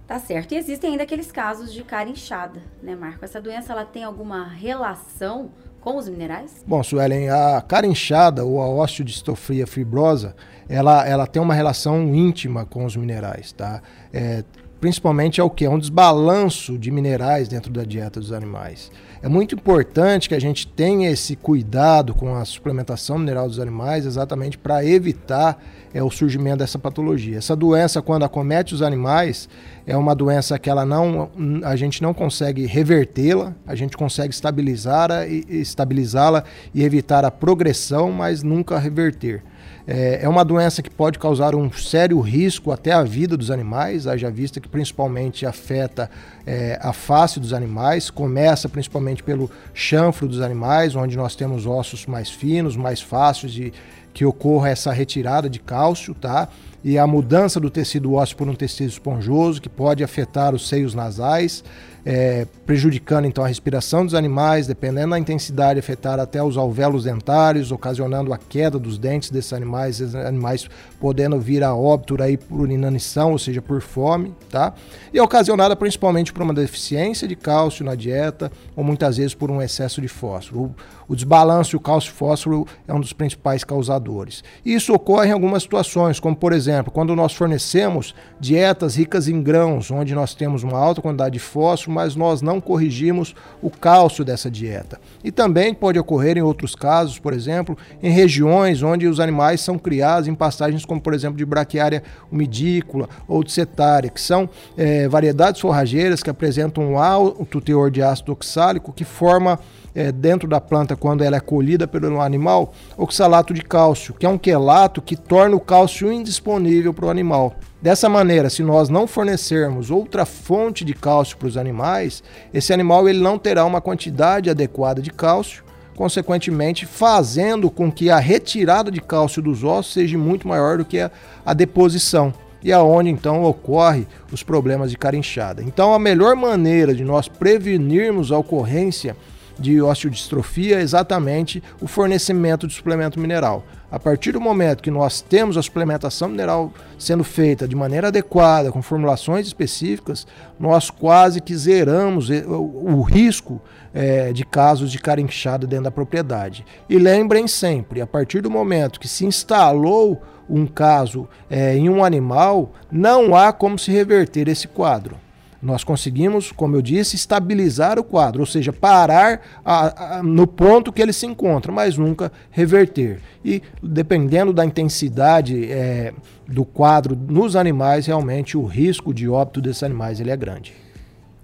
Tá 0.08 0.20
certo. 0.20 0.54
E 0.54 0.58
existem 0.58 0.92
ainda 0.92 1.04
aqueles 1.04 1.32
casos 1.34 1.74
de 1.74 1.84
cara 1.84 2.10
inchada, 2.10 2.62
né, 2.82 2.96
Marco? 2.96 3.26
Essa 3.26 3.42
doença 3.42 3.74
ela 3.74 3.84
tem 3.84 4.06
alguma 4.06 4.48
relação 4.48 5.52
com 5.82 5.98
os 5.98 6.08
minerais? 6.10 6.64
Bom, 6.66 6.84
Suelen, 6.84 7.30
a 7.30 7.62
cara 7.62 7.88
inchada 7.88 8.44
ou 8.44 8.62
a 8.62 8.68
osteodistofia 8.68 9.66
fibrosa, 9.66 10.36
ela, 10.70 11.08
ela 11.08 11.26
tem 11.26 11.42
uma 11.42 11.54
relação 11.54 12.14
íntima 12.14 12.66
com 12.66 12.86
os 12.86 12.96
minerais, 12.96 13.52
tá? 13.52 13.82
É, 14.14 14.44
principalmente 14.80 15.42
é 15.42 15.44
o 15.44 15.50
que? 15.50 15.66
É 15.66 15.70
um 15.70 15.80
desbalanço 15.80 16.78
de 16.78 16.92
minerais 16.92 17.48
dentro 17.48 17.72
da 17.72 17.84
dieta 17.84 18.20
dos 18.20 18.32
animais. 18.32 18.92
É 19.22 19.28
muito 19.28 19.56
importante 19.56 20.30
que 20.30 20.36
a 20.36 20.40
gente 20.40 20.68
tenha 20.68 21.10
esse 21.10 21.36
cuidado 21.36 22.14
com 22.14 22.36
a 22.36 22.46
suplementação 22.46 23.18
mineral 23.18 23.48
dos 23.48 23.60
animais, 23.60 24.06
exatamente 24.06 24.58
para 24.58 24.86
evitar 24.86 25.62
é, 25.94 26.04
o 26.04 26.12
surgimento 26.12 26.58
dessa 26.58 26.78
patologia. 26.78 27.38
Essa 27.38 27.56
doença, 27.56 28.02
quando 28.02 28.24
acomete 28.24 28.76
os 28.76 28.82
animais, 28.82 29.50
é 29.88 29.98
uma 29.98 30.14
doença 30.14 30.60
que 30.60 30.70
ela 30.70 30.86
não, 30.86 31.30
a 31.64 31.76
gente 31.76 32.02
não 32.02 32.14
consegue 32.14 32.66
revertê-la, 32.68 33.56
a 33.66 33.74
gente 33.74 33.98
consegue 33.98 34.34
estabilizá-la 34.34 35.26
estabilizá 35.28 36.44
e 36.74 36.84
evitar 36.84 37.26
a 37.26 37.32
progressão, 37.32 38.12
mas 38.12 38.44
nunca 38.44 38.78
reverter. 38.78 39.44
É, 39.88 40.20
é 40.24 40.28
uma 40.28 40.44
doença 40.44 40.82
que 40.82 40.90
pode 40.90 41.18
causar 41.18 41.56
um 41.56 41.72
sério 41.72 42.20
risco 42.20 42.74
até 42.74 42.92
à 42.92 43.04
vida 43.04 43.38
dos 43.38 43.50
animais, 43.50 44.06
haja 44.06 44.30
vista 44.30 44.60
que 44.60 44.68
principalmente 44.68 45.46
afeta 45.46 46.12
é, 46.46 46.78
a 46.82 46.92
face 46.92 47.40
dos 47.40 47.54
animais, 47.54 48.10
começa 48.10 48.68
principalmente 48.68 49.24
pelo 49.24 49.50
chanfro 49.74 50.28
dos 50.28 50.42
animais, 50.42 50.94
onde 50.94 51.16
nós 51.16 51.36
temos 51.38 51.66
ossos 51.66 52.06
mais 52.06 52.30
finos, 52.30 52.76
mais 52.76 53.00
fáceis 53.00 53.54
de 53.54 53.72
que 54.14 54.26
ocorra 54.26 54.70
essa 54.70 54.92
retirada 54.92 55.50
de 55.50 55.60
cálcio, 55.60 56.14
tá? 56.14 56.50
E 56.84 56.98
a 56.98 57.08
mudança 57.08 57.60
do 57.60 57.70
tecido 57.70 58.14
ósseo 58.14 58.36
por 58.36 58.50
um 58.50 58.56
tecido 58.56 58.90
esponjoso, 58.90 59.62
que 59.62 59.70
pode 59.70 60.04
afetar 60.04 60.54
os 60.54 60.68
seios 60.68 60.94
nasais 60.94 61.64
é, 62.10 62.48
prejudicando 62.66 63.26
então 63.26 63.44
a 63.44 63.48
respiração 63.50 64.06
dos 64.06 64.16
animais, 64.16 64.66
dependendo 64.66 65.10
da 65.10 65.20
intensidade, 65.20 65.78
afetar 65.78 66.22
até 66.22 66.42
os 66.42 66.56
alvéolos 66.56 67.04
dentários, 67.04 67.70
ocasionando 67.70 68.32
a 68.32 68.38
queda 68.38 68.80
dos 68.80 68.98
dentes 68.98 69.30
desses 69.30 69.52
animais, 69.52 70.00
esses 70.00 70.16
animais 70.16 70.70
podendo 71.02 71.38
vir 71.38 71.66
a 71.66 71.76
óbito 71.76 72.24
aí 72.24 72.38
por 72.38 72.72
inanição, 72.72 73.34
ou 73.34 73.38
seja, 73.38 73.62
por 73.62 73.82
fome, 73.82 74.34
tá? 74.50 74.74
E 75.14 75.20
é 75.20 75.22
ocasionada 75.22 75.76
principalmente 75.76 76.32
por 76.32 76.42
uma 76.44 76.54
deficiência 76.54 77.28
de 77.28 77.36
cálcio 77.36 77.84
na 77.84 77.94
dieta 77.94 78.50
ou 78.74 78.86
muitas 78.86 79.18
vezes 79.18 79.34
por 79.34 79.52
um 79.52 79.62
excesso 79.62 80.00
de 80.00 80.08
fósforo. 80.08 80.62
O, 80.62 80.76
o 81.08 81.16
desbalanço 81.16 81.78
o 81.78 81.80
cálcio-fósforo 81.80 82.68
é 82.88 82.94
um 82.94 83.00
dos 83.00 83.14
principais 83.14 83.64
causadores. 83.64 84.44
Isso 84.66 84.94
ocorre 84.94 85.30
em 85.30 85.32
algumas 85.32 85.64
situações, 85.64 86.20
como 86.20 86.36
por 86.36 86.52
exemplo, 86.52 86.92
quando 86.92 87.16
nós 87.16 87.34
fornecemos 87.34 88.14
dietas 88.40 88.96
ricas 88.96 89.28
em 89.28 89.42
grãos, 89.42 89.90
onde 89.90 90.14
nós 90.14 90.34
temos 90.34 90.64
uma 90.64 90.78
alta 90.78 91.02
quantidade 91.02 91.34
de 91.34 91.40
fósforo, 91.40 91.94
mas 91.94 92.16
nós 92.16 92.42
não 92.42 92.60
corrigimos 92.60 93.34
o 93.62 93.70
cálcio 93.70 94.26
dessa 94.26 94.50
dieta. 94.52 95.00
E 95.24 95.32
também 95.32 95.74
pode 95.74 95.98
ocorrer 95.98 96.38
em 96.38 96.42
outros 96.42 96.76
casos, 96.76 97.20
por 97.20 97.34
exemplo, 97.34 97.78
em 98.02 98.10
regiões 98.10 98.82
onde 98.82 99.08
os 99.08 99.20
animais 99.20 99.62
são 99.62 99.78
criados 99.78 100.28
em 100.28 100.36
pastagens 100.36 100.84
como, 100.86 101.00
por 101.00 101.14
exemplo, 101.14 101.38
de 101.38 101.46
braquiária 101.46 102.04
umidícola 102.32 103.08
ou 103.28 103.44
de 103.44 103.52
cetária, 103.52 104.10
que 104.10 104.22
são 104.22 104.50
é, 104.76 105.08
variedades 105.08 105.62
forrageiras 105.62 106.22
que 106.22 106.30
apresentam 106.30 106.84
um 106.84 106.98
alto 106.98 107.62
teor 107.62 107.90
de 107.90 108.02
ácido 108.02 108.32
oxálico 108.32 108.92
que 108.92 109.04
forma 109.04 109.60
é, 109.98 110.12
dentro 110.12 110.48
da 110.48 110.62
planta 110.62 110.96
quando 110.96 111.24
ela 111.24 111.38
é 111.38 111.40
colhida 111.40 111.88
pelo 111.88 112.22
animal, 112.22 112.72
oxalato 112.96 113.52
de 113.52 113.64
cálcio, 113.64 114.14
que 114.14 114.28
é 114.28 114.30
um 114.30 114.38
quelato 114.38 115.02
que 115.02 115.16
torna 115.16 115.56
o 115.56 115.60
cálcio 115.60 116.14
indisponível 116.14 116.94
para 116.94 117.08
o 117.08 117.10
animal. 117.10 117.56
Dessa 117.82 118.08
maneira, 118.08 118.48
se 118.48 118.62
nós 118.62 118.90
não 118.90 119.08
fornecermos 119.08 119.90
outra 119.90 120.24
fonte 120.24 120.86
de 120.86 120.94
cálcio 120.94 121.36
para 121.38 121.48
os 121.48 121.58
animais, 121.58 122.22
esse 122.54 122.72
animal 122.72 123.10
ele 123.10 123.20
não 123.20 123.40
terá 123.40 123.66
uma 123.66 123.82
quantidade 123.82 124.52
adequada 124.52 125.02
de 125.02 125.10
cálcio, 125.10 125.64
consequentemente 125.96 126.86
fazendo 126.86 127.72
com 127.72 127.92
que 127.92 128.12
a 128.12 128.20
retirada 128.20 128.92
de 128.92 129.02
cálcio 129.02 129.42
dos 129.42 129.64
ossos 129.64 129.94
seja 129.94 130.16
muito 130.16 130.48
maior 130.48 130.78
do 130.78 130.86
que 130.86 131.00
a, 131.00 131.10
a 131.44 131.56
deposição 131.56 132.32
e 132.64 132.72
aonde 132.72 133.10
então 133.10 133.44
ocorre 133.44 134.06
os 134.32 134.44
problemas 134.44 134.92
de 134.92 134.98
carinchada. 134.98 135.64
Então 135.64 135.92
a 135.92 135.98
melhor 135.98 136.36
maneira 136.36 136.94
de 136.94 137.04
nós 137.04 137.28
prevenirmos 137.28 138.32
a 138.32 138.38
ocorrência 138.38 139.16
de 139.60 139.82
osteodistrofia 139.82 140.80
é 140.80 140.82
exatamente 140.82 141.62
o 141.82 141.88
fornecimento 141.88 142.68
de 142.68 142.74
suplemento 142.74 143.20
mineral. 143.20 143.64
A 143.90 143.98
partir 143.98 144.34
do 144.34 144.42
momento 144.42 144.84
que 144.84 144.92
nós 144.92 145.22
temos 145.22 145.58
a 145.58 145.62
suplementação 145.62 146.28
mineral 146.28 146.74
sendo 147.00 147.24
feita 147.24 147.66
de 147.66 147.76
maneira 147.76 148.10
adequada, 148.10 148.70
com 148.70 148.82
formulações 148.82 149.48
específicas, 149.48 150.28
nós 150.60 150.90
quase 150.90 151.40
que 151.40 151.56
zeramos 151.56 152.30
o, 152.30 153.02
risco 153.02 153.62
é, 153.94 154.34
de 154.34 154.46
casos 154.46 154.92
de 154.92 155.00
carinchada 155.00 155.66
dentro 155.66 155.86
da 155.86 155.92
propriedade. 155.92 156.66
E 156.90 156.98
lembrem 156.98 157.48
sempre, 157.48 158.02
a 158.02 158.08
partir 158.08 158.42
do 158.42 158.52
momento 158.52 159.00
que 159.00 159.08
se 159.08 159.26
instalou 159.26 160.22
um 160.50 160.68
caso 160.68 161.28
é, 161.50 161.76
em 161.76 161.90
um 161.90 162.04
animal, 162.04 162.74
não 162.92 163.36
há 163.36 163.54
como 163.54 163.80
se 163.80 163.92
reverter 163.92 164.50
esse 164.50 164.68
quadro. 164.68 165.18
Nós 165.68 165.84
conseguimos, 165.84 166.50
como 166.50 166.78
eu 166.78 166.82
disse, 166.82 167.18
estabilizar 167.18 168.00
o 168.00 168.04
quadro, 168.04 168.40
ou 168.40 168.46
seja, 168.46 168.72
parar 168.72 169.42
a, 169.66 170.20
a, 170.20 170.24
no 170.24 170.48
ponto 170.48 170.94
que 170.94 171.02
ele 171.02 171.12
se 171.12 171.26
encontra, 171.26 171.74
mas 171.74 171.98
nunca 171.98 172.32
reverter. 172.50 173.20
E 173.44 173.62
dependendo 173.84 174.54
da 174.54 174.64
intensidade 174.64 175.70
é, 175.70 176.14
do 176.48 176.64
quadro 176.64 177.18
nos 177.18 177.58
animais, 177.58 178.06
realmente 178.06 178.58
o 178.58 178.64
risco 178.64 179.14
de 179.14 179.28
óbito 179.28 179.60
desses 179.60 179.84
animais 179.84 180.22
ele 180.22 180.32
é 180.32 180.38
grande. 180.38 180.74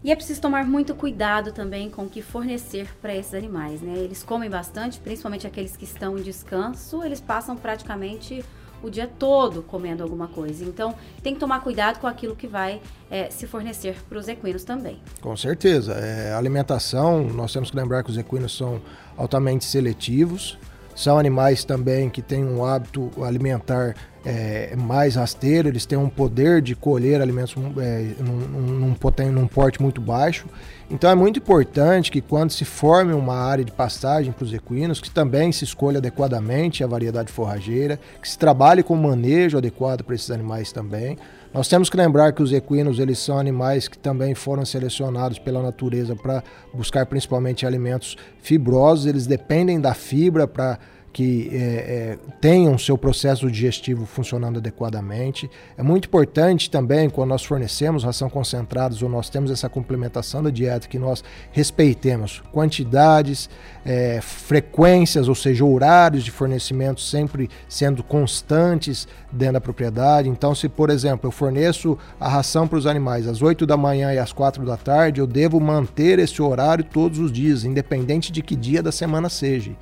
E 0.02 0.10
é 0.10 0.16
preciso 0.16 0.40
tomar 0.40 0.66
muito 0.66 0.96
cuidado 0.96 1.52
também 1.52 1.90
com 1.90 2.04
o 2.04 2.10
que 2.10 2.22
fornecer 2.22 2.88
para 3.02 3.14
esses 3.14 3.34
animais, 3.34 3.82
né? 3.82 3.94
Eles 3.98 4.24
comem 4.24 4.50
bastante, 4.50 5.02
principalmente 5.02 5.46
aqueles 5.46 5.76
que 5.76 5.84
estão 5.84 6.18
em 6.18 6.22
descanso, 6.22 7.04
eles 7.04 7.20
passam 7.20 7.58
praticamente 7.58 8.42
o 8.84 8.90
dia 8.90 9.08
todo 9.08 9.64
comendo 9.64 10.04
alguma 10.04 10.28
coisa. 10.28 10.64
Então, 10.64 10.94
tem 11.24 11.34
que 11.34 11.40
tomar 11.40 11.62
cuidado 11.62 12.00
com 12.00 12.06
aquilo 12.06 12.36
que 12.36 12.46
vai 12.46 12.82
é, 13.10 13.30
se 13.30 13.48
fornecer 13.48 13.96
para 14.08 14.18
os 14.18 14.28
equinos 14.28 14.64
também. 14.64 15.00
Com 15.22 15.36
certeza. 15.36 15.94
É, 15.94 16.34
alimentação, 16.34 17.24
nós 17.24 17.52
temos 17.54 17.72
que 17.72 17.78
lembrar 17.78 18.04
que 18.04 18.12
os 18.12 18.18
equinos 18.18 18.56
são 18.56 18.82
altamente 19.18 19.66
seletivos. 19.66 20.58
São 20.96 21.18
animais 21.18 21.64
também 21.64 22.10
que 22.10 22.22
têm 22.22 22.44
um 22.44 22.64
hábito 22.64 23.12
alimentar 23.24 23.96
é, 24.26 24.74
mais 24.76 25.16
rasteiro, 25.16 25.68
eles 25.68 25.86
têm 25.86 25.98
um 25.98 26.08
poder 26.08 26.62
de 26.62 26.76
colher 26.76 27.22
alimentos 27.22 27.56
é, 27.78 28.14
num, 28.20 28.96
num, 28.96 28.96
num, 29.32 29.48
porte 29.48 29.82
muito 29.82 30.00
baixo. 30.00 30.46
Então 30.90 31.10
é 31.10 31.16
muito 31.16 31.40
importante 31.40 32.12
que 32.12 32.22
quando 32.22 32.52
se 32.52 32.64
forme 32.64 33.14
uma 33.14 33.36
área 33.36 33.66
de 33.66 33.72
pastagem 33.72 34.32
para 34.32 34.46
os 34.46 34.54
equinos, 34.54 35.02
que 35.02 35.10
também 35.10 35.52
se 35.52 35.64
escolha 35.64 35.98
adequadamente 35.98 36.84
a 36.84 36.88
variedade 36.88 37.32
forrageira, 37.32 38.00
que 38.22 38.30
se 38.30 38.38
trabalhe 38.38 38.82
com 38.82 38.96
manejo 38.96 39.58
adequado 39.58 40.04
para 40.04 40.16
esses 40.16 40.32
animais 40.32 40.72
também. 40.72 41.18
Nós 41.54 41.68
temos 41.68 41.88
que 41.88 41.96
lembrar 41.96 42.32
que 42.32 42.42
os 42.42 42.52
equinos 42.52 42.98
eles 42.98 43.20
são 43.20 43.38
animais 43.38 43.88
que 43.88 43.96
também 43.96 44.34
foram 44.34 44.66
selecionados 44.66 45.38
pela 45.38 45.62
natureza 45.62 46.16
para 46.16 46.44
buscar 46.74 47.06
principalmente 47.06 47.64
alimentos 47.64 48.18
fibrosos, 48.42 49.06
eles 49.06 49.28
dependem 49.28 49.80
da 49.80 49.94
fibra 49.94 50.48
para 50.48 50.80
que 51.14 51.52
é, 51.54 51.58
é, 51.58 52.18
tenham 52.42 52.76
seu 52.76 52.98
processo 52.98 53.50
digestivo 53.50 54.08
funcionando 54.08 54.58
adequadamente. 54.58 55.50
É 55.78 55.84
muito 55.84 56.08
importante 56.08 56.72
também, 56.72 57.08
quando 57.08 57.30
nós 57.30 57.46
fornecemos 57.46 58.04
ração 58.04 58.30
concentrada 58.32 58.96
ou 59.04 59.08
nós 59.08 59.30
temos 59.30 59.52
essa 59.52 59.70
complementação 59.70 60.42
da 60.42 60.50
dieta, 60.50 60.88
que 60.88 60.98
nós 60.98 61.24
respeitemos 61.52 62.42
quantidades, 62.52 63.48
é, 63.86 64.20
frequências, 64.22 65.28
ou 65.28 65.36
seja, 65.36 65.64
horários 65.64 66.24
de 66.24 66.32
fornecimento 66.32 67.00
sempre 67.00 67.48
sendo 67.70 68.04
constantes 68.04 69.08
dentro 69.32 69.54
da 69.54 69.62
propriedade. 69.62 70.28
Então, 70.28 70.56
se, 70.56 70.68
por 70.68 70.90
exemplo, 70.90 71.28
eu 71.28 71.32
forneço 71.32 71.96
a 72.20 72.28
ração 72.28 72.68
para 72.68 72.80
os 72.80 72.88
animais 72.88 73.28
às 73.28 73.40
8 73.40 73.68
da 73.68 73.78
manhã 73.78 74.12
e 74.12 74.18
às 74.18 74.34
4 74.34 74.66
da 74.66 74.78
tarde, 74.78 75.22
eu 75.22 75.28
devo 75.28 75.60
manter 75.60 76.18
esse 76.18 76.42
horário 76.42 76.84
todos 76.84 77.20
os 77.20 77.32
dias, 77.32 77.64
independente 77.64 78.32
de 78.32 78.42
que 78.42 78.56
dia 78.56 78.82
da 78.82 78.92
semana 78.92 79.30
seja 79.30 79.74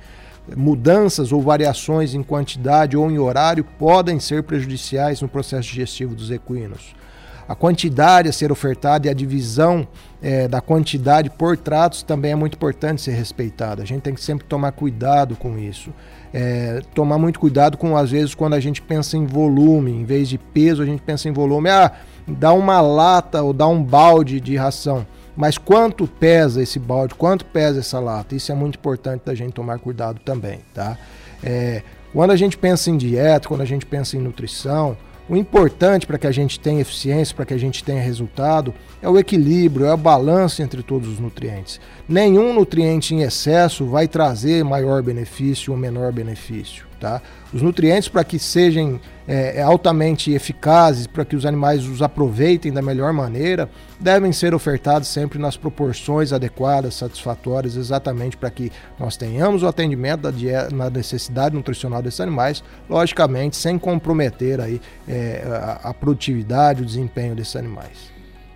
mudanças 0.56 1.32
ou 1.32 1.40
variações 1.40 2.14
em 2.14 2.22
quantidade 2.22 2.96
ou 2.96 3.10
em 3.10 3.18
horário 3.18 3.64
podem 3.78 4.18
ser 4.20 4.42
prejudiciais 4.42 5.20
no 5.20 5.28
processo 5.28 5.68
digestivo 5.68 6.14
dos 6.14 6.30
equinos. 6.30 6.94
A 7.48 7.54
quantidade 7.54 8.28
a 8.28 8.32
ser 8.32 8.52
ofertada 8.52 9.06
e 9.06 9.10
a 9.10 9.14
divisão 9.14 9.86
é, 10.22 10.46
da 10.46 10.60
quantidade 10.60 11.28
por 11.28 11.56
tratos 11.56 12.02
também 12.02 12.32
é 12.32 12.34
muito 12.34 12.54
importante 12.54 13.02
ser 13.02 13.12
respeitada. 13.12 13.82
A 13.82 13.84
gente 13.84 14.02
tem 14.02 14.14
que 14.14 14.22
sempre 14.22 14.46
tomar 14.46 14.72
cuidado 14.72 15.36
com 15.36 15.58
isso. 15.58 15.92
É, 16.32 16.80
tomar 16.94 17.18
muito 17.18 17.40
cuidado 17.40 17.76
com, 17.76 17.96
às 17.96 18.10
vezes, 18.10 18.34
quando 18.34 18.54
a 18.54 18.60
gente 18.60 18.80
pensa 18.80 19.16
em 19.16 19.26
volume, 19.26 19.90
em 19.90 20.04
vez 20.04 20.28
de 20.28 20.38
peso, 20.38 20.82
a 20.82 20.86
gente 20.86 21.02
pensa 21.02 21.28
em 21.28 21.32
volume. 21.32 21.68
Ah, 21.68 21.92
dá 22.26 22.52
uma 22.52 22.80
lata 22.80 23.42
ou 23.42 23.52
dá 23.52 23.66
um 23.66 23.82
balde 23.82 24.40
de 24.40 24.56
ração. 24.56 25.06
Mas 25.36 25.56
quanto 25.56 26.06
pesa 26.06 26.62
esse 26.62 26.78
balde, 26.78 27.14
quanto 27.14 27.44
pesa 27.44 27.80
essa 27.80 27.98
lata? 27.98 28.34
Isso 28.34 28.52
é 28.52 28.54
muito 28.54 28.76
importante 28.76 29.22
da 29.24 29.34
gente 29.34 29.52
tomar 29.52 29.78
cuidado 29.78 30.20
também, 30.24 30.60
tá? 30.74 30.98
É, 31.42 31.82
quando 32.12 32.30
a 32.30 32.36
gente 32.36 32.58
pensa 32.58 32.90
em 32.90 32.96
dieta, 32.96 33.48
quando 33.48 33.62
a 33.62 33.66
gente 33.66 33.86
pensa 33.86 34.16
em 34.16 34.20
nutrição, 34.20 34.96
o 35.28 35.36
importante 35.36 36.06
para 36.06 36.18
que 36.18 36.26
a 36.26 36.32
gente 36.32 36.60
tenha 36.60 36.82
eficiência, 36.82 37.34
para 37.34 37.46
que 37.46 37.54
a 37.54 37.58
gente 37.58 37.82
tenha 37.82 38.02
resultado, 38.02 38.74
é 39.00 39.08
o 39.08 39.18
equilíbrio, 39.18 39.86
é 39.86 39.94
o 39.94 39.96
balanço 39.96 40.62
entre 40.62 40.82
todos 40.82 41.08
os 41.08 41.18
nutrientes. 41.18 41.80
Nenhum 42.06 42.52
nutriente 42.52 43.14
em 43.14 43.22
excesso 43.22 43.86
vai 43.86 44.06
trazer 44.06 44.62
maior 44.62 45.02
benefício 45.02 45.72
ou 45.72 45.78
menor 45.78 46.12
benefício. 46.12 46.91
Tá? 47.02 47.20
Os 47.52 47.60
nutrientes, 47.60 48.08
para 48.08 48.22
que 48.22 48.38
sejam 48.38 49.00
é, 49.26 49.58
é, 49.58 49.62
altamente 49.62 50.32
eficazes, 50.32 51.04
para 51.04 51.24
que 51.24 51.34
os 51.34 51.44
animais 51.44 51.84
os 51.84 52.00
aproveitem 52.00 52.72
da 52.72 52.80
melhor 52.80 53.12
maneira, 53.12 53.68
devem 53.98 54.30
ser 54.30 54.54
ofertados 54.54 55.08
sempre 55.08 55.36
nas 55.36 55.56
proporções 55.56 56.32
adequadas, 56.32 56.94
satisfatórias, 56.94 57.74
exatamente 57.74 58.36
para 58.36 58.52
que 58.52 58.70
nós 59.00 59.16
tenhamos 59.16 59.64
o 59.64 59.66
atendimento 59.66 60.20
da 60.20 60.32
na 60.72 60.88
necessidade 60.88 61.56
nutricional 61.56 62.00
desses 62.00 62.20
animais, 62.20 62.62
logicamente 62.88 63.56
sem 63.56 63.80
comprometer 63.80 64.60
aí, 64.60 64.80
é, 65.08 65.42
a, 65.44 65.88
a 65.88 65.94
produtividade, 65.94 66.82
o 66.82 66.86
desempenho 66.86 67.34
desses 67.34 67.56
animais. 67.56 68.11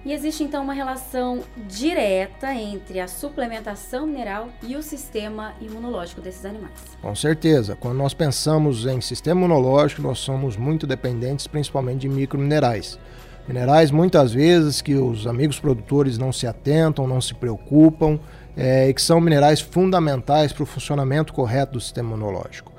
E 0.06 0.12
existe 0.12 0.44
então 0.44 0.62
uma 0.62 0.72
relação 0.72 1.40
direta 1.66 2.54
entre 2.54 3.00
a 3.00 3.08
suplementação 3.08 4.06
mineral 4.06 4.50
e 4.62 4.76
o 4.76 4.82
sistema 4.82 5.52
imunológico 5.60 6.20
desses 6.20 6.44
animais. 6.44 6.75
Com 7.02 7.12
certeza. 7.16 7.75
Quando 7.75 7.96
nós 7.96 8.14
pensamos 8.14 8.86
em 8.86 9.00
sistema 9.00 9.40
imunológico, 9.40 10.00
nós 10.00 10.20
somos 10.20 10.56
muito 10.56 10.86
dependentes 10.86 11.48
principalmente 11.48 12.02
de 12.02 12.08
microminerais. 12.08 13.00
Minerais 13.48 13.90
muitas 13.90 14.32
vezes 14.32 14.80
que 14.80 14.94
os 14.94 15.26
amigos 15.26 15.58
produtores 15.58 16.16
não 16.18 16.32
se 16.32 16.46
atentam, 16.46 17.08
não 17.08 17.20
se 17.20 17.34
preocupam, 17.34 18.20
é, 18.56 18.88
e 18.88 18.94
que 18.94 19.02
são 19.02 19.20
minerais 19.20 19.60
fundamentais 19.60 20.52
para 20.52 20.62
o 20.62 20.66
funcionamento 20.66 21.32
correto 21.32 21.72
do 21.72 21.80
sistema 21.80 22.10
imunológico. 22.14 22.70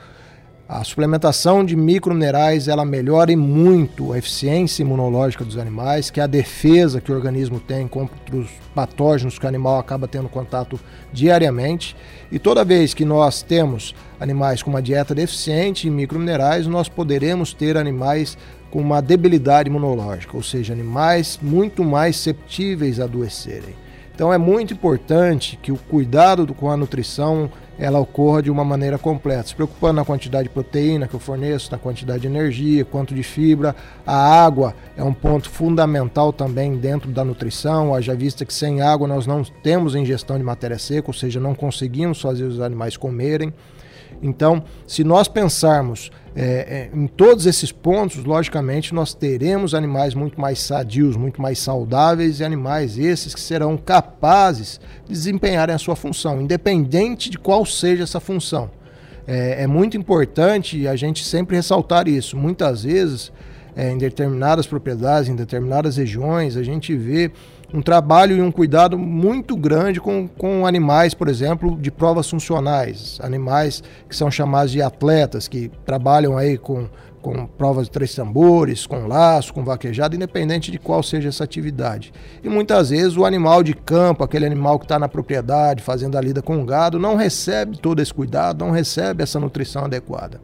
A 0.70 0.84
suplementação 0.84 1.64
de 1.64 1.78
microminerais 1.78 2.68
ela 2.68 2.84
melhora 2.84 3.36
muito 3.38 4.12
a 4.12 4.18
eficiência 4.18 4.84
imunológica 4.84 5.46
dos 5.46 5.58
animais, 5.58 6.10
que 6.10 6.20
é 6.20 6.24
a 6.24 6.28
defesa 6.28 7.00
que 7.00 7.10
o 7.10 7.16
organismo 7.16 7.58
tem 7.58 7.88
contra 7.88 8.36
os 8.36 8.50
patógenos 8.76 9.40
que 9.40 9.46
o 9.46 9.48
animal 9.48 9.80
acaba 9.80 10.10
tendo 10.10 10.28
contato 10.28 10.78
diariamente. 11.14 11.96
E 12.30 12.38
toda 12.38 12.66
vez 12.66 12.94
que 12.94 13.06
nós 13.06 13.42
temos 13.42 13.96
animais 14.20 14.62
com 14.62 14.70
uma 14.70 14.82
dieta 14.82 15.16
deficiente 15.16 15.88
em 15.88 15.92
microminerais, 15.92 16.68
nós 16.68 16.90
poderemos 16.90 17.54
ter 17.54 17.78
animais 17.78 18.38
com 18.70 18.82
uma 18.82 19.02
debilidade 19.02 19.70
imunológica, 19.70 20.36
ou 20.36 20.44
seja, 20.44 20.74
animais 20.74 21.40
muito 21.42 21.82
mais 21.82 22.18
susceptíveis 22.18 23.00
a 23.00 23.06
adoecerem. 23.06 23.74
Então 24.14 24.34
é 24.34 24.38
muito 24.38 24.74
importante 24.74 25.58
que 25.62 25.72
o 25.72 25.78
cuidado 25.78 26.54
com 26.54 26.70
a 26.70 26.76
nutrição 26.76 27.50
ela 27.78 28.00
ocorra 28.00 28.42
de 28.42 28.50
uma 28.50 28.64
maneira 28.64 28.98
completa, 28.98 29.50
se 29.50 29.56
preocupando 29.56 29.94
na 29.94 30.06
quantidade 30.06 30.48
de 30.48 30.54
proteína 30.54 31.08
que 31.08 31.14
eu 31.14 31.20
forneço, 31.20 31.72
na 31.72 31.78
quantidade 31.78 32.22
de 32.22 32.28
energia, 32.28 32.84
quanto 32.84 33.14
de 33.14 33.24
fibra. 33.24 33.76
A 34.06 34.44
água 34.44 34.74
é 34.96 35.04
um 35.04 35.14
ponto 35.14 35.50
fundamental 35.50 36.34
também 36.34 36.76
dentro 36.78 37.12
da 37.12 37.24
nutrição, 37.24 37.94
haja 37.94 38.16
vista 38.16 38.46
que 38.46 38.54
sem 38.54 38.82
água 38.82 39.08
nós 39.08 39.28
não 39.28 39.44
temos 39.44 39.96
ingestão 39.96 40.38
de 40.38 40.44
matéria 40.44 40.80
seca, 40.80 41.10
ou 41.10 41.14
seja, 41.14 41.40
não 41.40 41.54
conseguimos 41.54 42.20
fazer 42.22 42.46
os 42.46 42.60
animais 42.60 42.98
comerem. 42.98 43.54
Então, 44.22 44.64
se 44.88 45.04
nós 45.04 45.28
pensarmos 45.28 46.12
é, 46.36 46.90
é, 46.94 46.98
em 46.98 47.08
todos 47.08 47.46
esses 47.46 47.72
pontos, 47.72 48.24
logicamente, 48.24 48.94
nós 48.94 49.14
teremos 49.14 49.74
animais 49.74 50.14
muito 50.14 50.40
mais 50.40 50.60
sadios, 50.60 51.16
muito 51.16 51.42
mais 51.42 51.58
saudáveis 51.60 52.40
e 52.40 52.44
animais 52.44 52.98
esses 52.98 53.34
que 53.34 53.42
serão 53.42 53.76
capazes 53.76 54.80
de 55.06 55.14
desempenharem 55.14 55.74
a 55.74 55.80
sua 55.80 55.96
função, 55.96 56.40
independente 56.42 57.30
de 57.30 57.40
qual 57.40 57.66
seja 57.66 58.04
essa 58.04 58.20
função. 58.20 58.70
É, 59.26 59.64
é 59.64 59.68
muito 59.68 59.98
importante 59.98 60.88
a 60.88 60.96
gente 60.96 61.26
sempre 61.26 61.56
ressaltar 61.56 62.08
isso. 62.08 62.38
Muitas 62.38 62.84
vezes, 62.84 63.32
é, 63.76 63.92
em 63.92 63.98
determinadas 63.98 64.66
propriedades, 64.68 65.30
em 65.30 65.36
determinadas 65.36 65.98
regiões, 65.98 66.56
a 66.56 66.64
gente 66.64 66.96
vê 66.96 67.32
um 67.74 67.82
trabalho 67.82 68.38
e 68.38 68.42
um 68.42 68.52
cuidado 68.52 68.98
muito 68.98 69.56
grande 69.56 70.00
com, 70.00 70.28
com 70.28 70.66
animais, 70.66 71.14
por 71.14 71.28
exemplo, 71.28 71.78
de 71.78 71.92
provas 71.92 72.30
funcionais, 72.30 73.20
animais 73.22 73.84
que 74.08 74.16
são 74.16 74.32
chamados 74.32 74.72
de 74.72 74.82
atletas, 74.82 75.48
que 75.48 75.70
trabalham 75.86 76.38
aí 76.38 76.58
com, 76.58 76.88
com 77.22 77.46
provas 77.46 77.88
de 77.88 77.92
três 77.92 78.16
tambores, 78.16 78.88
com 78.88 79.06
laço, 79.06 79.54
com 79.54 79.66
vaquejada, 79.66 80.16
independente 80.16 80.72
de 80.72 80.80
qual 80.80 81.04
seja 81.04 81.28
essa 81.28 81.44
atividade. 81.44 82.14
E 82.42 82.48
muitas 82.48 82.90
vezes 82.90 83.18
o 83.18 83.26
animal 83.26 83.62
de 83.62 83.74
campo, 83.74 84.24
aquele 84.24 84.46
animal 84.46 84.80
que 84.80 84.86
está 84.86 84.98
na 84.98 85.10
propriedade, 85.10 85.84
fazendo 85.84 86.18
a 86.18 86.22
lida 86.22 86.42
com 86.42 86.62
o 86.62 86.66
gado, 86.66 86.98
não 86.98 87.16
recebe 87.16 87.78
todo 87.78 88.02
esse 88.02 88.14
cuidado, 88.14 88.64
não 88.64 88.72
recebe 88.72 89.24
essa 89.24 89.40
nutrição 89.40 89.86
adequada. 89.86 90.40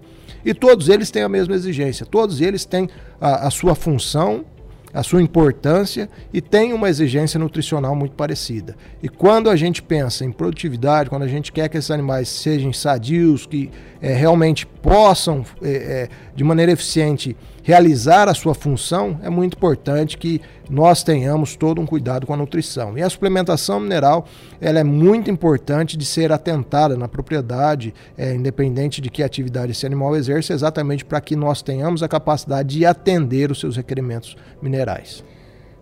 E 0.45 0.53
todos 0.53 0.89
eles 0.89 1.09
têm 1.09 1.23
a 1.23 1.29
mesma 1.29 1.55
exigência, 1.55 2.05
todos 2.05 2.41
eles 2.41 2.65
têm 2.65 2.89
a, 3.21 3.47
a 3.47 3.49
sua 3.49 3.75
função 3.75 4.43
a 4.93 5.01
sua 5.01 5.21
importância 5.21 6.07
e 6.31 6.39
tem 6.39 6.71
uma 6.71 6.87
exigência 6.87 7.39
nutricional 7.39 7.95
muito 7.95 8.13
parecida. 8.15 8.75
E 9.01 9.09
quando 9.09 9.49
a 9.49 9.55
gente 9.55 9.81
pensa 9.81 10.23
em 10.23 10.31
produtividade, 10.31 11.09
quando 11.09 11.23
a 11.23 11.27
gente 11.27 11.51
quer 11.51 11.67
que 11.67 11.77
esses 11.77 11.89
animais 11.89 12.29
sejam 12.29 12.71
sadios, 12.71 13.45
que 13.45 13.71
é, 14.01 14.13
realmente 14.13 14.65
possam, 14.67 15.43
é, 15.61 15.69
é, 15.69 16.09
de 16.35 16.43
maneira 16.43 16.71
eficiente, 16.71 17.35
realizar 17.63 18.27
a 18.27 18.33
sua 18.33 18.53
função, 18.53 19.17
é 19.23 19.29
muito 19.29 19.55
importante 19.55 20.17
que 20.17 20.41
nós 20.69 21.01
tenhamos 21.01 21.55
todo 21.55 21.81
um 21.81 21.85
cuidado 21.85 22.27
com 22.27 22.33
a 22.33 22.37
nutrição. 22.37 22.97
E 22.97 23.01
a 23.01 23.09
suplementação 23.09 23.79
mineral 23.79 24.25
ela 24.59 24.79
é 24.79 24.83
muito 24.83 25.31
importante 25.31 25.97
de 25.97 26.05
ser 26.05 26.31
atentada 26.31 26.97
na 26.97 27.07
propriedade, 27.07 27.93
é, 28.17 28.33
independente 28.33 28.99
de 28.99 29.09
que 29.09 29.23
atividade 29.23 29.71
esse 29.71 29.85
animal 29.85 30.15
exerce, 30.15 30.51
exatamente 30.51 31.05
para 31.05 31.21
que 31.21 31.35
nós 31.35 31.61
tenhamos 31.61 32.03
a 32.03 32.07
capacidade 32.07 32.77
de 32.77 32.85
atender 32.85 33.49
os 33.49 33.59
seus 33.59 33.77
requerimentos 33.77 34.35
minerais. 34.61 35.23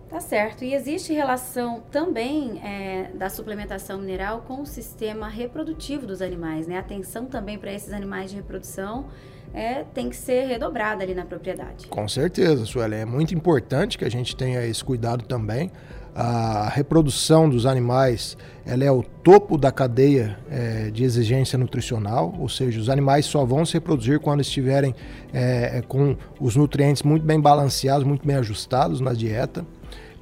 Tá 0.08 0.20
certo. 0.20 0.62
E 0.62 0.74
existe 0.74 1.12
relação 1.12 1.82
também 1.90 2.60
é, 2.62 3.10
da 3.14 3.30
suplementação 3.30 3.98
mineral 3.98 4.42
com 4.46 4.60
o 4.60 4.66
sistema 4.66 5.26
reprodutivo 5.26 6.06
dos 6.06 6.20
animais, 6.20 6.66
né? 6.66 6.76
Atenção 6.76 7.24
também 7.24 7.58
para 7.58 7.72
esses 7.72 7.94
animais 7.94 8.30
de 8.30 8.36
reprodução 8.36 9.06
é, 9.54 9.84
tem 9.94 10.08
que 10.08 10.16
ser 10.16 10.46
redobrada 10.46 11.02
ali 11.02 11.14
na 11.14 11.24
propriedade. 11.24 11.86
Com 11.86 12.08
certeza, 12.08 12.64
Sueli. 12.64 12.96
É 12.96 13.04
muito 13.04 13.34
importante 13.34 13.98
que 13.98 14.04
a 14.04 14.10
gente 14.10 14.34
tenha 14.34 14.64
esse 14.64 14.82
cuidado 14.82 15.24
também. 15.24 15.70
A 16.14 16.68
reprodução 16.68 17.48
dos 17.48 17.64
animais 17.64 18.36
ela 18.66 18.84
é 18.84 18.90
o 18.90 19.02
topo 19.02 19.56
da 19.56 19.72
cadeia 19.72 20.38
é, 20.50 20.90
de 20.90 21.04
exigência 21.04 21.58
nutricional, 21.58 22.34
ou 22.38 22.50
seja, 22.50 22.78
os 22.78 22.90
animais 22.90 23.24
só 23.24 23.46
vão 23.46 23.64
se 23.64 23.72
reproduzir 23.74 24.20
quando 24.20 24.42
estiverem 24.42 24.94
é, 25.32 25.78
é 25.78 25.82
com 25.82 26.14
os 26.38 26.54
nutrientes 26.54 27.02
muito 27.02 27.24
bem 27.24 27.40
balanceados, 27.40 28.06
muito 28.06 28.26
bem 28.26 28.36
ajustados 28.36 29.00
na 29.00 29.14
dieta. 29.14 29.64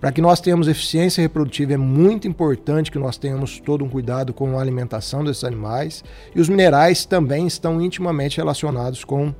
Para 0.01 0.11
que 0.11 0.23
nós 0.23 0.41
tenhamos 0.41 0.67
eficiência 0.67 1.21
reprodutiva, 1.21 1.75
é 1.75 1.77
muito 1.77 2.27
importante 2.27 2.91
que 2.91 2.99
nós 2.99 3.19
tenhamos 3.19 3.61
todo 3.61 3.85
um 3.85 3.89
cuidado 3.89 4.33
com 4.33 4.59
a 4.59 4.63
alimentação 4.63 5.23
desses 5.23 5.45
animais. 5.45 6.03
E 6.35 6.41
os 6.41 6.49
minerais 6.49 7.05
também 7.05 7.47
estão 7.47 7.81
intimamente 7.83 8.39
relacionados 8.39 9.05
com 9.05 9.35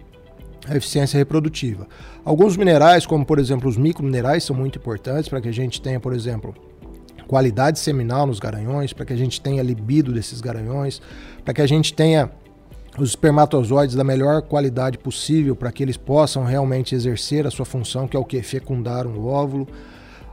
a 0.69 0.77
eficiência 0.77 1.17
reprodutiva. 1.17 1.89
Alguns 2.23 2.59
minerais, 2.59 3.07
como 3.07 3.25
por 3.25 3.39
exemplo 3.39 3.71
os 3.71 3.79
microminerais, 3.79 4.45
são 4.45 4.55
muito 4.55 4.79
importantes 4.79 5.31
para 5.31 5.41
que 5.41 5.49
a 5.49 5.53
gente 5.53 5.81
tenha, 5.81 5.99
por 5.99 6.13
exemplo, 6.13 6.55
qualidade 7.27 7.79
seminal 7.79 8.27
nos 8.27 8.39
garanhões, 8.39 8.93
para 8.93 9.07
que 9.07 9.15
a 9.15 9.17
gente 9.17 9.41
tenha 9.41 9.63
libido 9.63 10.13
desses 10.13 10.43
garanhões, 10.43 11.01
para 11.43 11.55
que 11.55 11.63
a 11.63 11.67
gente 11.67 11.95
tenha 11.95 12.31
os 12.99 13.11
espermatozoides 13.11 13.95
da 13.95 14.05
melhor 14.05 14.43
qualidade 14.43 14.99
possível 14.99 15.57
para 15.57 15.73
que 15.73 15.83
eles 15.83 15.97
possam 15.97 16.45
realmente 16.45 16.95
exercer 16.95 17.47
a 17.47 17.51
sua 17.51 17.65
função, 17.65 18.07
que 18.07 18.17
é 18.17 18.21
o 18.21 18.25
que? 18.25 18.43
Fecundar 18.43 19.07
um 19.07 19.27
óvulo. 19.27 19.67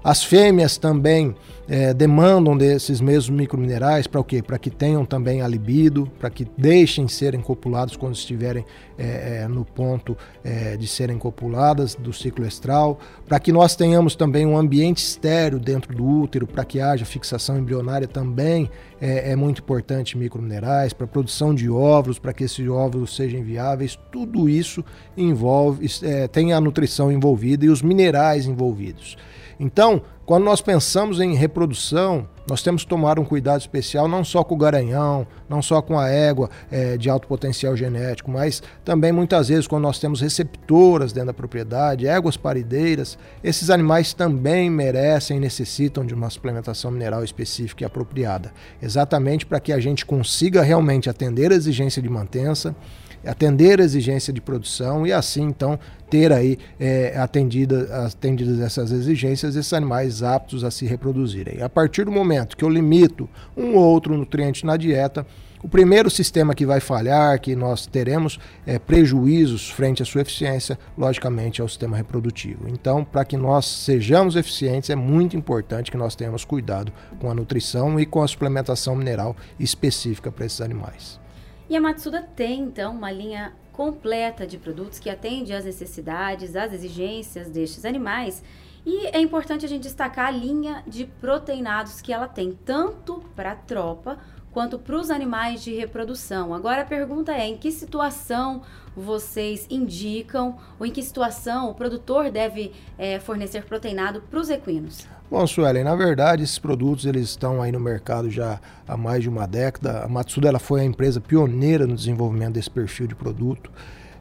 As 0.08 0.24
fêmeas 0.24 0.78
também 0.78 1.36
é, 1.68 1.94
demandam 1.94 2.56
desses 2.56 3.02
mesmos 3.02 3.38
microminerais 3.38 4.08
para 4.08 4.22
o 4.22 4.24
quê? 4.24 4.42
Para 4.42 4.58
que 4.58 4.70
tenham 4.70 5.04
também 5.04 5.42
a 5.42 5.48
libido, 5.50 6.10
para 6.18 6.30
que 6.30 6.48
deixem 6.58 7.10
serem 7.10 7.42
copulados 7.42 7.98
quando 7.98 8.16
estiverem 8.16 8.64
é, 8.98 9.42
é, 9.42 9.48
no 9.50 9.66
ponto 9.66 10.16
é, 10.46 10.78
de 10.78 10.88
serem 10.88 11.18
copuladas 11.18 11.94
do 11.94 12.14
ciclo 12.14 12.46
estral, 12.46 12.98
para 13.28 13.38
que 13.38 13.52
nós 13.52 13.76
tenhamos 13.76 14.16
também 14.16 14.46
um 14.46 14.58
ambiente 14.58 15.00
estéreo 15.00 15.60
dentro 15.60 15.94
do 15.94 16.08
útero, 16.08 16.48
para 16.48 16.64
que 16.64 16.80
haja 16.80 17.04
fixação 17.04 17.58
embrionária 17.58 18.08
também 18.08 18.70
é, 19.02 19.34
é 19.34 19.36
muito 19.36 19.62
importante 19.62 20.18
microminerais, 20.18 20.94
para 20.94 21.06
produção 21.06 21.54
de 21.54 21.70
óvulos, 21.70 22.18
para 22.18 22.32
que 22.32 22.46
esses 22.46 22.66
óvulos 22.66 23.14
sejam 23.14 23.44
viáveis, 23.44 24.00
tudo 24.10 24.48
isso 24.48 24.86
envolve, 25.18 25.86
é, 26.02 26.30
tem 26.30 26.54
a 26.54 26.62
nutrição 26.62 27.12
envolvida 27.12 27.66
e 27.66 27.70
os 27.70 27.82
minerais 27.82 28.46
envolvidos. 28.46 29.18
Então, 29.60 30.02
quando 30.26 30.44
nós 30.44 30.62
pensamos 30.62 31.20
em 31.20 31.36
reprodução, 31.36 32.28
nós 32.50 32.62
temos 32.62 32.84
que 32.84 32.90
tomar 32.90 33.18
um 33.18 33.26
cuidado 33.26 33.60
especial 33.60 34.08
não 34.08 34.24
só 34.24 34.44
com 34.44 34.56
o 34.56 34.58
garanhão, 34.58 35.26
não 35.50 35.62
só 35.62 35.82
com 35.82 35.98
a 35.98 36.10
égua 36.10 36.50
é, 36.70 36.98
de 36.98 37.10
alto 37.10 37.28
potencial 37.28 37.76
genético, 37.76 38.30
mas 38.30 38.62
também 38.86 39.12
muitas 39.12 39.48
vezes 39.48 39.68
quando 39.68 39.84
nós 39.84 40.00
temos 40.00 40.22
receptoras 40.22 41.12
dentro 41.12 41.28
da 41.28 41.34
propriedade, 41.34 42.08
éguas 42.08 42.38
parideiras, 42.38 43.18
esses 43.44 43.70
animais 43.70 44.14
também 44.14 44.70
merecem 44.70 45.38
e 45.38 45.40
necessitam 45.40 46.06
de 46.06 46.14
uma 46.14 46.30
suplementação 46.30 46.92
mineral 46.92 47.24
específica 47.24 47.84
e 47.84 47.86
apropriada, 47.86 48.54
exatamente 48.82 49.46
para 49.46 49.60
que 49.60 49.74
a 49.74 49.80
gente 49.80 50.06
consiga 50.06 50.62
realmente 50.62 51.10
atender 51.10 51.52
a 51.52 51.56
exigência 51.56 52.02
de 52.02 52.10
mantença 52.10 52.76
atender 53.28 53.80
a 53.80 53.84
exigência 53.84 54.32
de 54.32 54.42
produção 54.42 55.06
e 55.06 55.12
assim 55.12 55.44
então 55.44 55.80
ter 56.10 56.32
aí 56.32 56.58
é, 56.80 57.18
atendida, 57.18 58.06
atendidas 58.06 58.60
essas 58.60 58.92
exigências, 58.92 59.56
esses 59.56 59.74
animais 59.74 60.24
aptos 60.24 60.64
a 60.64 60.72
se 60.72 60.86
reproduzirem. 60.86 61.62
A 61.62 61.70
partir 61.70 62.06
do 62.06 62.12
momento 62.12 62.56
que 62.56 62.64
eu 62.64 62.70
limito 62.70 63.30
um 63.56 63.76
ou 63.76 63.84
outro 63.84 64.18
nutriente 64.18 64.66
na 64.66 64.78
dieta, 64.78 65.26
o 65.62 65.68
primeiro 65.68 66.10
sistema 66.10 66.54
que 66.54 66.66
vai 66.66 66.80
falhar, 66.80 67.42
que 67.42 67.56
nós 67.56 67.88
teremos 67.88 68.40
é, 68.66 68.78
prejuízos 68.78 69.70
frente 69.70 70.04
à 70.04 70.06
sua 70.06 70.22
eficiência, 70.22 70.78
logicamente 70.96 71.62
é 71.62 71.64
o 71.64 71.68
sistema 71.68 71.98
reprodutivo. 71.98 72.70
Então, 72.70 73.04
para 73.04 73.26
que 73.26 73.36
nós 73.36 73.66
sejamos 73.66 74.36
eficientes, 74.36 74.90
é 74.92 74.96
muito 74.96 75.36
importante 75.36 75.90
que 75.92 75.98
nós 75.98 76.16
tenhamos 76.16 76.46
cuidado 76.46 76.94
com 77.20 77.30
a 77.30 77.34
nutrição 77.34 78.00
e 78.00 78.06
com 78.06 78.22
a 78.22 78.28
suplementação 78.28 78.96
mineral 78.96 79.36
específica 79.60 80.32
para 80.32 80.46
esses 80.46 80.62
animais. 80.62 81.20
E 81.70 81.76
a 81.76 81.82
Matsuda 81.82 82.22
tem, 82.36 82.62
então, 82.62 82.94
uma 82.94 83.12
linha 83.12 83.54
completa 83.74 84.48
de 84.48 84.58
produtos 84.58 85.00
que 85.00 85.10
atende 85.10 85.54
às 85.54 85.66
necessidades, 85.66 86.56
às 86.56 86.74
exigências 86.74 87.50
destes 87.50 87.86
animais. 87.86 88.44
E 88.86 89.06
é 89.08 89.20
importante 89.20 89.66
a 89.66 89.68
gente 89.70 89.84
destacar 89.84 90.28
a 90.28 90.32
linha 90.32 90.82
de 90.88 91.06
proteinados 91.06 92.00
que 92.02 92.14
ela 92.14 92.28
tem, 92.28 92.58
tanto 92.66 93.22
para 93.36 93.52
a 93.52 93.56
tropa 93.56 94.18
quanto 94.52 94.80
para 94.80 94.96
os 94.96 95.12
animais 95.12 95.62
de 95.62 95.76
reprodução. 95.76 96.54
Agora 96.54 96.82
a 96.82 96.86
pergunta 96.86 97.32
é: 97.34 97.46
em 97.46 97.58
que 97.58 97.72
situação 97.72 98.64
vocês 98.96 99.68
indicam 99.70 100.58
ou 100.80 100.86
em 100.86 100.92
que 100.92 101.04
situação 101.04 101.70
o 101.70 101.76
produtor 101.76 102.32
deve 102.32 102.74
é, 102.98 103.20
fornecer 103.20 103.66
proteinado 103.66 104.22
para 104.22 104.40
os 104.40 104.50
equinos? 104.50 105.06
Bom, 105.30 105.46
Suelen, 105.46 105.84
na 105.84 105.94
verdade 105.94 106.42
esses 106.42 106.58
produtos 106.58 107.06
eles 107.06 107.24
estão 107.24 107.62
aí 107.62 107.70
no 107.70 107.82
mercado 107.82 108.32
já 108.32 108.62
há 108.88 108.96
mais 108.96 109.22
de 109.22 109.28
uma 109.28 109.46
década. 109.46 110.04
A 110.06 110.08
Matsuda 110.08 110.48
ela 110.48 110.58
foi 110.58 110.80
a 110.80 110.86
empresa 110.86 111.20
pioneira 111.20 111.86
no 111.86 111.98
desenvolvimento 111.98 112.54
desse 112.54 112.72
perfil 112.72 113.08
de 113.08 113.16
produto. 113.16 113.70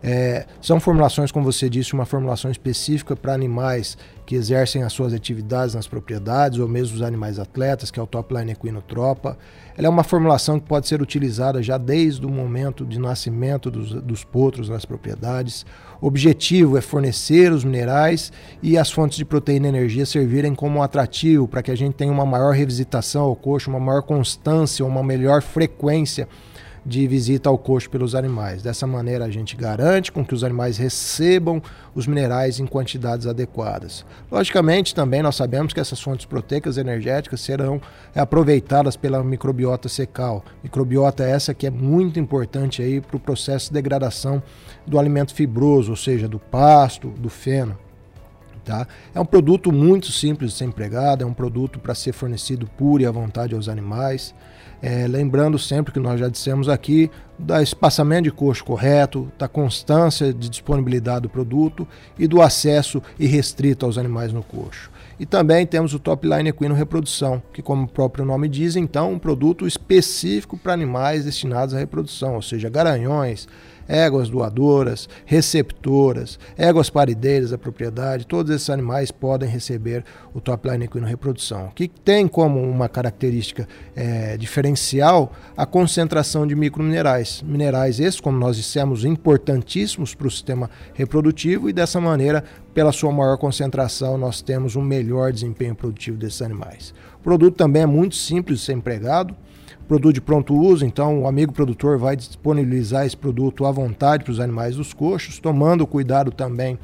É, 0.03 0.47
são 0.61 0.79
formulações, 0.79 1.33
como 1.33 1.51
você 1.51 1.69
disse, 1.69 1.95
uma 1.95 2.05
formulação 2.05 2.51
específica 2.51 3.17
para 3.17 3.33
animais 3.33 3.97
que 4.25 4.35
exercem 4.35 4.83
as 4.83 4.93
suas 4.93 5.15
atividades 5.15 5.75
nas 5.75 5.87
propriedades, 5.87 6.59
ou 6.59 6.69
mesmo 6.69 6.97
os 6.97 7.03
animais 7.03 7.39
atletas, 7.39 7.91
que 7.91 8.01
é 8.01 8.03
o 8.03 8.07
Top 8.07 8.35
Line 8.35 8.53
Equinotropa. 8.53 9.39
Ela 9.77 9.87
é 9.87 9.91
uma 9.91 10.03
formulação 10.03 10.59
que 10.59 10.67
pode 10.67 10.89
ser 10.89 11.01
utilizada 11.01 11.63
já 11.63 11.79
desde 11.79 12.27
o 12.27 12.29
momento 12.29 12.85
de 12.85 12.99
nascimento 12.99 13.71
dos, 13.71 13.93
dos 14.03 14.25
potros 14.25 14.69
nas 14.69 14.85
propriedades. 14.85 15.65
O 16.01 16.09
objetivo 16.09 16.77
é 16.77 16.81
fornecer 16.81 17.53
os 17.53 17.65
minerais 17.65 18.33
e 18.61 18.77
as 18.77 18.91
fontes 18.91 19.17
de 19.17 19.25
proteína 19.25 19.67
e 19.67 19.71
energia 19.71 20.05
servirem 20.05 20.55
como 20.55 20.79
um 20.79 20.83
atrativo 20.83 21.47
para 21.47 21.63
que 21.63 21.71
a 21.71 21.77
gente 21.77 21.95
tenha 21.95 22.13
uma 22.13 22.27
maior 22.27 22.53
revisitação 22.53 23.25
ao 23.25 23.37
coxo, 23.37 23.71
uma 23.71 23.81
maior 23.81 24.03
constância, 24.03 24.85
uma 24.85 25.03
melhor 25.03 25.41
frequência 25.41 26.29
de 26.87 27.05
visita 27.09 27.49
ao 27.49 27.59
coxo 27.59 27.91
pelos 27.91 28.15
animais. 28.15 28.63
Dessa 28.63 28.87
maneira, 28.87 29.25
a 29.25 29.31
gente 29.31 29.57
garante 29.57 30.13
com 30.13 30.25
que 30.25 30.33
os 30.33 30.45
animais 30.45 30.79
recebam 30.79 31.61
os 31.93 32.07
minerais 32.07 32.61
em 32.61 32.67
quantidades 32.67 33.27
adequadas. 33.27 34.07
Logicamente, 34.31 34.95
também 34.95 35.21
nós 35.21 35.35
sabemos 35.35 35.73
que 35.73 35.81
essas 35.81 36.01
fontes 36.01 36.27
proteicas 36.27 36.77
energéticas 36.77 37.41
serão 37.41 37.81
aproveitadas 38.15 38.97
pela 38.97 39.25
microbiota 39.25 39.89
secal. 39.89 40.45
Microbiota 40.63 41.25
essa 41.25 41.53
que 41.53 41.67
é 41.67 41.71
muito 41.71 42.21
importante 42.21 42.81
aí 42.81 43.01
para 43.01 43.17
o 43.17 43.21
processo 43.21 43.69
de 43.69 43.75
degradação 43.75 44.41
do 44.87 44.97
alimento 44.97 45.35
fibroso, 45.35 45.91
ou 45.91 45.97
seja, 45.97 46.29
do 46.29 46.39
pasto, 46.39 47.09
do 47.09 47.29
feno. 47.29 47.77
Tá? 48.65 48.87
É 49.13 49.21
um 49.21 49.25
produto 49.25 49.73
muito 49.73 50.13
simples 50.13 50.53
de 50.53 50.59
ser 50.59 50.65
empregado, 50.67 51.23
é 51.23 51.27
um 51.27 51.35
produto 51.35 51.81
para 51.81 51.95
ser 51.95 52.13
fornecido 52.13 52.67
puro 52.77 53.03
e 53.03 53.07
à 53.07 53.11
vontade 53.11 53.55
aos 53.55 53.69
animais. 53.69 54.33
É, 54.83 55.07
lembrando 55.07 55.59
sempre 55.59 55.93
que 55.93 55.99
nós 55.99 56.21
já 56.21 56.29
dissemos 56.29 56.69
aqui 56.69 57.11
da 57.39 57.63
espaçamento 57.63 58.25
de 58.25 58.31
coxo 58.31 58.65
correto, 58.65 59.31
da 59.39 59.49
constância 59.49 60.33
de 60.33 60.49
disponibilidade 60.49 61.23
do 61.23 61.29
produto 61.29 61.87
e 62.19 62.27
do 62.27 62.41
acesso 62.41 63.03
irrestrito 63.19 63.85
aos 63.87 63.99
animais 63.99 64.33
no 64.33 64.43
coxo. 64.43 64.91
E 65.19 65.25
também 65.25 65.67
temos 65.67 65.95
o 65.95 65.99
Top 65.99 66.29
Line 66.29 66.51
Equino 66.51 66.75
Reprodução, 66.75 67.43
que, 67.53 67.63
como 67.63 67.85
o 67.85 67.89
próprio 67.89 68.25
nome 68.25 68.49
diz, 68.49 68.77
então, 68.77 69.13
um 69.13 69.19
produto 69.19 69.67
específico 69.67 70.59
para 70.59 70.75
animais 70.75 71.25
destinados 71.25 71.75
à 71.75 71.79
reprodução, 71.79 72.35
ou 72.35 72.43
seja, 72.43 72.69
garanhões, 72.69 73.49
éguas 73.89 74.29
doadoras, 74.29 75.09
receptoras, 75.25 76.39
éguas 76.57 76.91
parideiras 76.91 77.51
da 77.51 77.59
propriedade, 77.59 78.27
todos 78.27 78.55
esses 78.55 78.71
animais 78.71 79.11
podem 79.11 79.49
receber 79.49 80.05
o 80.35 80.41
top 80.41 80.69
line 80.69 80.85
equino 80.85 81.07
reprodução, 81.07 81.71
que 81.75 81.89
tem 81.89 82.29
como 82.29 82.61
uma 82.61 82.89
característica 82.89 83.67
é, 83.95 84.37
diferencial 84.37 85.33
a 85.57 85.65
concentração 85.65 86.47
de 86.47 86.55
microminerais. 86.55 87.43
Minerais 87.43 88.01
esses, 88.01 88.21
como 88.21 88.39
nós 88.39 88.57
dissemos, 88.57 89.05
importantíssimos 89.05 90.15
para 90.15 90.27
o 90.27 90.31
sistema 90.31 90.71
reprodutivo 90.95 91.69
e 91.69 91.73
dessa 91.73 92.01
maneira, 92.01 92.45
pela 92.75 92.93
sua 92.93 93.13
maior 93.13 93.39
concentração, 93.39 94.19
nós 94.19 94.43
temos 94.43 94.77
um 94.77 94.83
melhor 94.83 95.33
desempenho 95.33 95.75
produtivo 95.75 96.17
desses 96.17 96.43
animais. 96.43 96.93
O 97.19 97.23
produto 97.23 97.57
também 97.57 97.83
é 97.83 97.87
muito 97.87 98.15
simples 98.15 98.61
de 98.61 98.67
ser 98.67 98.73
empregado, 98.73 99.35
produto 99.87 100.15
de 100.15 100.21
pronto 100.21 100.55
uso, 100.55 100.85
então 100.85 101.23
o 101.23 101.27
amigo 101.27 101.53
produtor 101.53 101.99
vai 101.99 102.17
disponibilizar 102.17 103.07
esse 103.07 103.17
produto 103.17 103.65
à 103.65 103.71
vontade 103.71 104.25
para 104.25 104.33
os 104.33 104.41
animais 104.41 104.77
dos 104.77 104.93
coxos, 104.93 105.39
tomando 105.39 105.87
cuidado 105.87 106.31
também 106.31 106.79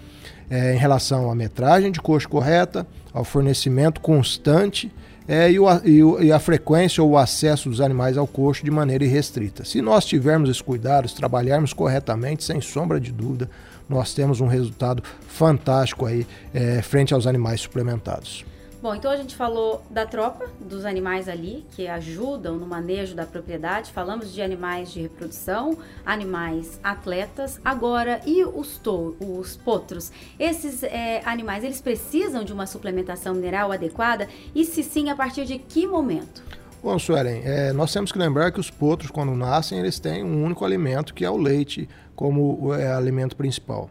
é, 0.49 0.75
em 0.75 0.79
relação 0.79 1.31
à 1.31 1.35
metragem 1.35 1.91
de 1.91 2.01
coxo 2.01 2.29
correta, 2.29 2.87
ao 3.12 3.25
fornecimento 3.25 4.01
constante 4.01 4.93
é, 5.27 5.51
e, 5.51 5.59
o, 5.59 5.67
e, 5.85 6.03
o, 6.03 6.23
e, 6.23 6.33
a 6.33 6.38
frequência 6.38 7.03
ou 7.03 7.11
o 7.11 7.19
acesso 7.19 7.69
dos 7.69 7.81
animais 7.81 8.17
ao 8.19 8.27
coxo 8.27 8.65
de 8.65 8.71
maneira 8.71 9.05
irrestrita. 9.05 9.65
Se 9.65 9.81
nós 9.81 10.05
tivermos 10.05 10.51
esses 10.51 10.62
cuidados, 10.62 11.12
trabalharmos 11.12 11.73
corretamente, 11.73 12.45
sem 12.45 12.61
sombra 12.61 13.01
de 13.01 13.12
dúvida, 13.12 13.49
nós 13.88 14.15
temos 14.15 14.41
um 14.41 14.47
resultado 14.47 15.03
fantástico 15.27 16.07
aí 16.07 16.27
é, 16.53 16.83
frente 16.83 17.15
aos 17.15 17.27
animais 17.27 17.61
suplementados. 17.61 18.45
Bom, 18.83 18.97
então 18.97 19.12
a 19.12 19.16
gente 19.16 19.37
falou 19.37 19.81
da 19.88 20.05
tropa, 20.05 20.51
dos 20.59 20.85
animais 20.85 21.29
ali, 21.29 21.64
que 21.71 21.87
ajudam 21.87 22.57
no 22.57 22.66
manejo 22.66 23.14
da 23.14 23.25
propriedade. 23.25 23.92
Falamos 23.92 24.33
de 24.33 24.42
animais 24.42 24.90
de 24.90 25.03
reprodução, 25.03 25.79
animais 26.05 26.81
atletas. 26.83 27.61
Agora, 27.64 28.21
e 28.27 28.45
os, 28.45 28.81
os 29.21 29.57
potros? 29.57 30.11
Esses 30.37 30.83
é, 30.83 31.23
animais, 31.25 31.62
eles 31.62 31.81
precisam 31.81 32.42
de 32.42 32.53
uma 32.53 32.66
suplementação 32.66 33.35
mineral 33.35 33.71
adequada? 33.71 34.29
E 34.53 34.64
se 34.64 34.83
sim, 34.83 35.11
a 35.11 35.14
partir 35.14 35.45
de 35.45 35.59
que 35.59 35.87
momento? 35.87 36.42
Bom, 36.83 36.99
Suelen, 36.99 37.40
é, 37.45 37.73
nós 37.73 37.92
temos 37.92 38.11
que 38.11 38.18
lembrar 38.18 38.51
que 38.51 38.59
os 38.59 38.68
potros, 38.68 39.12
quando 39.12 39.33
nascem, 39.37 39.79
eles 39.79 40.01
têm 40.01 40.25
um 40.25 40.42
único 40.45 40.64
alimento, 40.64 41.14
que 41.14 41.25
é 41.25 41.31
o 41.31 41.37
leite, 41.37 41.88
como 42.16 42.75
é, 42.75 42.92
alimento 42.92 43.37
principal. 43.37 43.88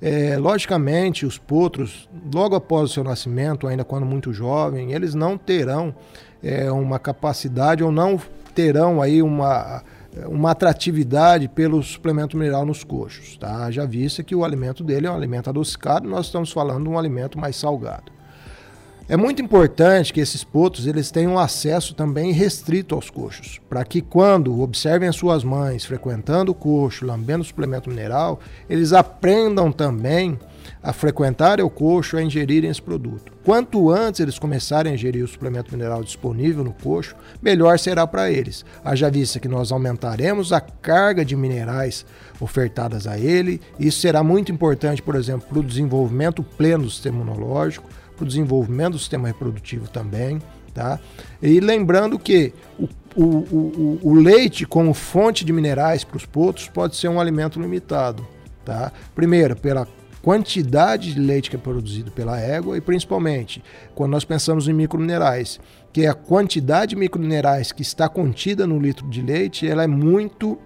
É, 0.00 0.36
logicamente, 0.36 1.24
os 1.24 1.38
potros, 1.38 2.08
logo 2.32 2.54
após 2.54 2.90
o 2.90 2.92
seu 2.92 3.04
nascimento, 3.04 3.66
ainda 3.66 3.84
quando 3.84 4.04
muito 4.04 4.32
jovem, 4.32 4.92
eles 4.92 5.14
não 5.14 5.38
terão 5.38 5.94
é, 6.42 6.70
uma 6.70 6.98
capacidade 6.98 7.82
ou 7.82 7.90
não 7.90 8.20
terão 8.54 9.00
aí 9.00 9.22
uma, 9.22 9.82
uma 10.26 10.50
atratividade 10.50 11.48
pelo 11.48 11.82
suplemento 11.82 12.36
mineral 12.36 12.64
nos 12.66 12.84
coxos. 12.84 13.36
Tá? 13.36 13.70
Já 13.70 13.84
vista 13.86 14.22
que 14.22 14.34
o 14.34 14.44
alimento 14.44 14.84
dele 14.84 15.06
é 15.06 15.10
um 15.10 15.16
alimento 15.16 15.48
adocicado, 15.48 16.08
nós 16.08 16.26
estamos 16.26 16.52
falando 16.52 16.84
de 16.84 16.90
um 16.90 16.98
alimento 16.98 17.38
mais 17.38 17.56
salgado. 17.56 18.13
É 19.06 19.18
muito 19.18 19.42
importante 19.42 20.14
que 20.14 20.20
esses 20.20 20.42
potros 20.42 20.86
eles 20.86 21.10
tenham 21.10 21.38
acesso 21.38 21.94
também 21.94 22.32
restrito 22.32 22.94
aos 22.94 23.10
coxos, 23.10 23.60
para 23.68 23.84
que 23.84 24.00
quando 24.00 24.62
observem 24.62 25.06
as 25.06 25.16
suas 25.16 25.44
mães 25.44 25.84
frequentando 25.84 26.52
o 26.52 26.54
coxo, 26.54 27.04
lambendo 27.04 27.42
o 27.42 27.44
suplemento 27.44 27.90
mineral, 27.90 28.40
eles 28.68 28.94
aprendam 28.94 29.70
também 29.70 30.38
a 30.82 30.90
frequentar 30.94 31.60
o 31.60 31.68
coxo, 31.68 32.16
a 32.16 32.22
ingerirem 32.22 32.70
esse 32.70 32.80
produto. 32.80 33.30
Quanto 33.44 33.90
antes 33.90 34.20
eles 34.20 34.38
começarem 34.38 34.92
a 34.92 34.94
ingerir 34.94 35.22
o 35.22 35.28
suplemento 35.28 35.70
mineral 35.70 36.02
disponível 36.02 36.64
no 36.64 36.72
coxo, 36.72 37.14
melhor 37.42 37.78
será 37.78 38.06
para 38.06 38.30
eles. 38.30 38.64
Haja 38.82 39.10
vista 39.10 39.38
que 39.38 39.48
nós 39.48 39.70
aumentaremos 39.70 40.50
a 40.50 40.62
carga 40.62 41.22
de 41.22 41.36
minerais 41.36 42.06
ofertadas 42.40 43.06
a 43.06 43.18
ele. 43.18 43.60
Isso 43.78 44.00
será 44.00 44.22
muito 44.22 44.50
importante, 44.50 45.02
por 45.02 45.14
exemplo, 45.14 45.46
para 45.46 45.58
o 45.58 45.64
desenvolvimento 45.64 46.42
pleno 46.42 46.84
do 46.84 46.90
sistema 46.90 47.20
imunológico, 47.20 47.88
para 48.16 48.24
o 48.24 48.26
desenvolvimento 48.26 48.92
do 48.92 48.98
sistema 48.98 49.28
reprodutivo 49.28 49.88
também. 49.88 50.40
Tá? 50.72 50.98
E 51.40 51.60
lembrando 51.60 52.18
que 52.18 52.52
o, 52.78 52.88
o, 53.14 53.24
o, 53.24 53.98
o 54.02 54.14
leite 54.14 54.66
como 54.66 54.92
fonte 54.92 55.44
de 55.44 55.52
minerais 55.52 56.02
para 56.02 56.16
os 56.16 56.26
potros 56.26 56.68
pode 56.68 56.96
ser 56.96 57.08
um 57.08 57.20
alimento 57.20 57.60
limitado. 57.60 58.26
Tá? 58.64 58.90
Primeiro, 59.14 59.54
pela 59.54 59.86
quantidade 60.20 61.12
de 61.12 61.20
leite 61.20 61.50
que 61.50 61.56
é 61.56 61.58
produzido 61.58 62.10
pela 62.10 62.40
égua 62.40 62.78
e 62.78 62.80
principalmente 62.80 63.62
quando 63.94 64.12
nós 64.12 64.24
pensamos 64.24 64.66
em 64.66 64.72
microminerais, 64.72 65.60
que 65.92 66.06
é 66.06 66.08
a 66.08 66.14
quantidade 66.14 66.90
de 66.90 66.96
microminerais 66.96 67.70
que 67.70 67.82
está 67.82 68.08
contida 68.08 68.66
no 68.66 68.80
litro 68.80 69.06
de 69.08 69.20
leite, 69.20 69.68
ela 69.68 69.84
é 69.84 69.86
muito 69.86 70.58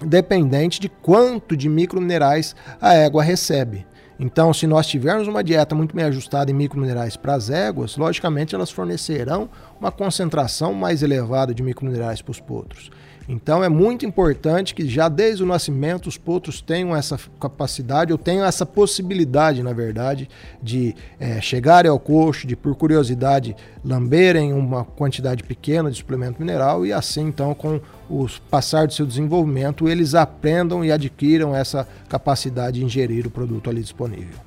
dependente 0.00 0.80
de 0.80 0.88
quanto 0.88 1.56
de 1.56 1.68
microminerais 1.68 2.56
a 2.80 2.94
égua 2.94 3.22
recebe. 3.22 3.86
Então, 4.20 4.52
se 4.52 4.66
nós 4.66 4.86
tivermos 4.86 5.28
uma 5.28 5.44
dieta 5.44 5.74
muito 5.74 5.94
bem 5.94 6.04
ajustada 6.04 6.50
em 6.50 6.54
microminerais 6.54 7.16
para 7.16 7.34
as 7.34 7.50
éguas, 7.50 7.96
logicamente 7.96 8.54
elas 8.54 8.70
fornecerão 8.70 9.48
uma 9.80 9.92
concentração 9.92 10.74
mais 10.74 11.02
elevada 11.02 11.54
de 11.54 11.62
microminerais 11.62 12.20
para 12.20 12.32
os 12.32 12.40
potros. 12.40 12.90
Então 13.28 13.62
é 13.62 13.68
muito 13.68 14.06
importante 14.06 14.74
que 14.74 14.88
já 14.88 15.06
desde 15.06 15.42
o 15.42 15.46
nascimento 15.46 16.06
os 16.06 16.16
potros 16.16 16.62
tenham 16.62 16.96
essa 16.96 17.20
capacidade, 17.38 18.10
ou 18.10 18.16
tenham 18.16 18.44
essa 18.44 18.64
possibilidade, 18.64 19.62
na 19.62 19.74
verdade, 19.74 20.30
de 20.62 20.96
é, 21.20 21.38
chegarem 21.38 21.90
ao 21.90 22.00
coxo, 22.00 22.46
de 22.46 22.56
por 22.56 22.74
curiosidade 22.74 23.54
lamberem 23.84 24.54
uma 24.54 24.82
quantidade 24.82 25.42
pequena 25.42 25.90
de 25.90 25.98
suplemento 25.98 26.40
mineral 26.40 26.86
e 26.86 26.92
assim 26.92 27.28
então 27.28 27.52
com 27.52 27.78
o 28.08 28.26
passar 28.50 28.86
do 28.86 28.92
seu 28.92 29.06
desenvolvimento 29.06 29.88
eles 29.88 30.14
aprendam 30.14 30.84
e 30.84 30.90
adquiram 30.90 31.54
essa 31.54 31.86
capacidade 32.08 32.78
de 32.78 32.84
ingerir 32.84 33.26
o 33.26 33.30
produto 33.30 33.68
ali 33.68 33.80
disponível. 33.80 34.38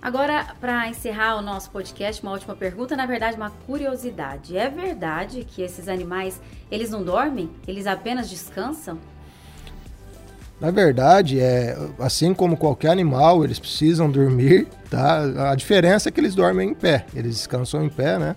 Agora, 0.00 0.54
para 0.60 0.88
encerrar 0.88 1.36
o 1.36 1.42
nosso 1.42 1.70
podcast, 1.70 2.22
uma 2.22 2.32
última 2.32 2.54
pergunta, 2.54 2.96
na 2.96 3.06
verdade, 3.06 3.36
uma 3.36 3.50
curiosidade. 3.50 4.56
É 4.56 4.70
verdade 4.70 5.44
que 5.44 5.62
esses 5.62 5.88
animais, 5.88 6.40
eles 6.70 6.90
não 6.90 7.02
dormem? 7.02 7.50
Eles 7.66 7.88
apenas 7.88 8.30
descansam? 8.30 8.98
Na 10.60 10.70
verdade, 10.70 11.40
é 11.40 11.76
assim 11.98 12.32
como 12.32 12.56
qualquer 12.56 12.90
animal, 12.90 13.44
eles 13.44 13.58
precisam 13.58 14.10
dormir, 14.10 14.68
tá? 14.88 15.50
A 15.50 15.54
diferença 15.54 16.08
é 16.08 16.12
que 16.12 16.20
eles 16.20 16.34
dormem 16.34 16.70
em 16.70 16.74
pé, 16.74 17.04
eles 17.14 17.34
descansam 17.34 17.84
em 17.84 17.88
pé, 17.88 18.18
né? 18.18 18.36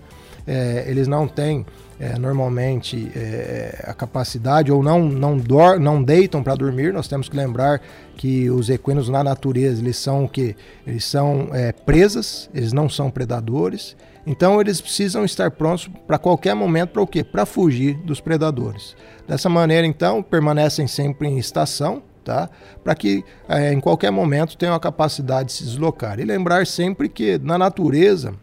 É, 0.52 0.84
eles 0.88 1.06
não 1.06 1.28
têm 1.28 1.64
é, 2.00 2.18
normalmente 2.18 3.12
é, 3.14 3.84
a 3.86 3.94
capacidade 3.94 4.72
ou 4.72 4.82
não 4.82 5.08
não, 5.08 5.36
dor, 5.36 5.78
não 5.78 6.02
deitam 6.02 6.42
para 6.42 6.56
dormir. 6.56 6.92
Nós 6.92 7.06
temos 7.06 7.28
que 7.28 7.36
lembrar 7.36 7.80
que 8.16 8.50
os 8.50 8.68
equinos 8.68 9.08
na 9.08 9.22
natureza 9.22 9.80
eles 9.80 9.96
são 9.96 10.24
o 10.24 10.28
que 10.28 10.56
eles 10.84 11.04
são 11.04 11.50
é, 11.52 11.70
presas, 11.70 12.50
eles 12.52 12.72
não 12.72 12.88
são 12.88 13.12
predadores. 13.12 13.96
Então 14.26 14.60
eles 14.60 14.80
precisam 14.80 15.24
estar 15.24 15.52
prontos 15.52 15.88
para 16.04 16.18
qualquer 16.18 16.54
momento 16.54 16.90
para 16.90 17.02
o 17.02 17.06
quê? 17.06 17.22
Para 17.22 17.46
fugir 17.46 17.94
dos 17.98 18.20
predadores. 18.20 18.96
Dessa 19.28 19.48
maneira, 19.48 19.86
então, 19.86 20.20
permanecem 20.20 20.88
sempre 20.88 21.28
em 21.28 21.38
estação, 21.38 22.02
tá? 22.24 22.50
Para 22.82 22.96
que 22.96 23.24
é, 23.48 23.72
em 23.72 23.78
qualquer 23.78 24.10
momento 24.10 24.56
tenham 24.56 24.74
a 24.74 24.80
capacidade 24.80 25.50
de 25.50 25.52
se 25.52 25.64
deslocar. 25.64 26.18
E 26.18 26.24
lembrar 26.24 26.66
sempre 26.66 27.08
que 27.08 27.38
na 27.38 27.56
natureza 27.56 28.34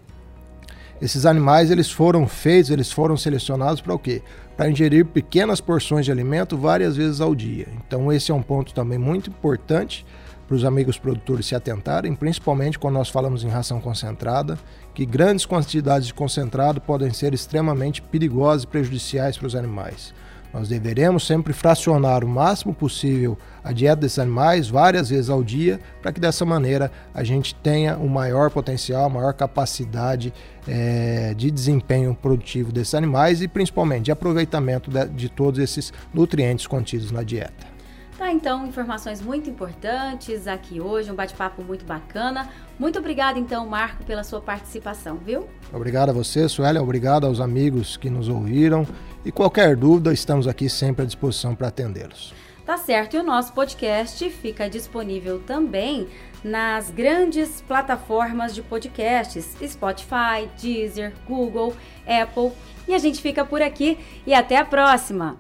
esses 1.02 1.26
animais 1.26 1.70
eles 1.70 1.92
foram 1.92 2.28
feitos, 2.28 2.72
eles 2.72 2.92
foram 2.92 3.16
selecionados 3.16 3.82
para 3.82 3.94
o 3.94 4.00
quê? 4.00 4.22
Para 4.56 4.70
ingerir 4.70 5.06
pequenas 5.06 5.62
porções 5.62 6.06
de 6.06 6.12
alimento 6.12 6.58
várias 6.58 6.96
vezes 6.96 7.22
ao 7.22 7.36
dia. 7.36 7.68
Então 7.86 8.12
esse 8.12 8.32
é 8.32 8.34
um 8.34 8.42
ponto 8.42 8.74
também 8.74 8.98
muito 8.98 9.30
importante 9.30 10.06
para 10.48 10.56
os 10.56 10.64
amigos 10.64 10.98
produtores 10.98 11.46
se 11.46 11.56
atentarem, 11.56 12.16
principalmente 12.16 12.80
quando 12.80 12.96
nós 12.96 13.10
falamos 13.10 13.44
em 13.44 13.50
ração 13.50 13.82
concentrada, 13.82 14.58
que 14.94 15.06
grandes 15.06 15.46
quantidades 15.46 16.08
de 16.08 16.14
concentrado 16.14 16.80
podem 16.80 17.12
ser 17.12 17.34
extremamente 17.34 18.02
perigosas 18.02 18.64
e 18.64 18.68
prejudiciais 18.68 19.38
para 19.38 19.48
os 19.48 19.56
animais. 19.56 20.14
Nós 20.54 20.68
deveremos 20.70 21.26
sempre 21.26 21.54
fracionar 21.54 22.24
o 22.24 22.28
máximo 22.28 22.74
possível 22.74 23.38
a 23.64 23.72
dieta 23.72 23.98
desses 23.98 24.20
animais 24.20 24.70
várias 24.70 25.10
vezes 25.10 25.30
ao 25.30 25.44
dia, 25.44 25.80
para 26.02 26.12
que 26.12 26.20
dessa 26.20 26.46
maneira 26.46 26.92
a 27.14 27.24
gente 27.24 27.54
tenha 27.56 27.98
o 27.98 28.10
maior 28.10 28.50
potencial, 28.50 29.06
a 29.06 29.10
maior 29.10 29.34
capacidade 29.34 30.34
é, 30.68 31.34
de 31.36 31.52
desempenho 31.52 32.16
produtivo 32.16 32.72
desses 32.72 32.94
animais 32.96 33.42
e 33.42 33.48
principalmente 33.48 34.06
de 34.06 34.12
aproveitamento 34.12 34.90
de, 34.90 35.06
de 35.10 35.30
todos 35.30 35.60
esses 35.60 35.92
nutrientes 36.14 36.66
contidos 36.66 37.12
na 37.12 37.24
dieta. 37.24 37.77
Tá, 38.18 38.32
então, 38.32 38.66
informações 38.66 39.22
muito 39.22 39.48
importantes 39.48 40.48
aqui 40.48 40.82
hoje, 40.82 41.12
um 41.12 41.16
bate-papo 41.16 41.64
muito 41.64 41.86
bacana. 41.86 42.50
Muito 42.80 42.98
obrigada, 42.98 43.38
então, 43.38 43.68
Marco, 43.68 44.04
pela 44.06 44.24
sua 44.24 44.42
participação, 44.42 45.18
viu? 45.18 45.48
Obrigado 45.72 46.10
a 46.10 46.14
você, 46.14 46.50
Suélia, 46.50 46.82
obrigado 46.82 47.28
aos 47.28 47.40
amigos 47.40 47.96
que 47.96 48.10
nos 48.10 48.28
ouviram. 48.28 48.88
E 49.24 49.32
qualquer 49.32 49.76
dúvida, 49.76 50.12
estamos 50.12 50.48
aqui 50.48 50.68
sempre 50.68 51.04
à 51.04 51.06
disposição 51.06 51.54
para 51.54 51.68
atendê-los. 51.68 52.34
Tá 52.66 52.76
certo, 52.76 53.16
e 53.16 53.20
o 53.20 53.24
nosso 53.24 53.54
podcast 53.54 54.28
fica 54.32 54.68
disponível 54.68 55.40
também 55.40 56.08
nas 56.44 56.90
grandes 56.90 57.62
plataformas 57.62 58.54
de 58.56 58.64
podcasts: 58.64 59.56
Spotify, 59.64 60.50
Deezer, 60.60 61.14
Google, 61.28 61.74
Apple. 62.06 62.52
E 62.88 62.96
a 62.96 62.98
gente 62.98 63.22
fica 63.22 63.46
por 63.46 63.62
aqui 63.62 63.98
e 64.26 64.34
até 64.34 64.58
a 64.58 64.66
próxima! 64.66 65.38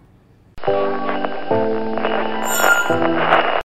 Thank 2.47 3.31
you. 3.31 3.36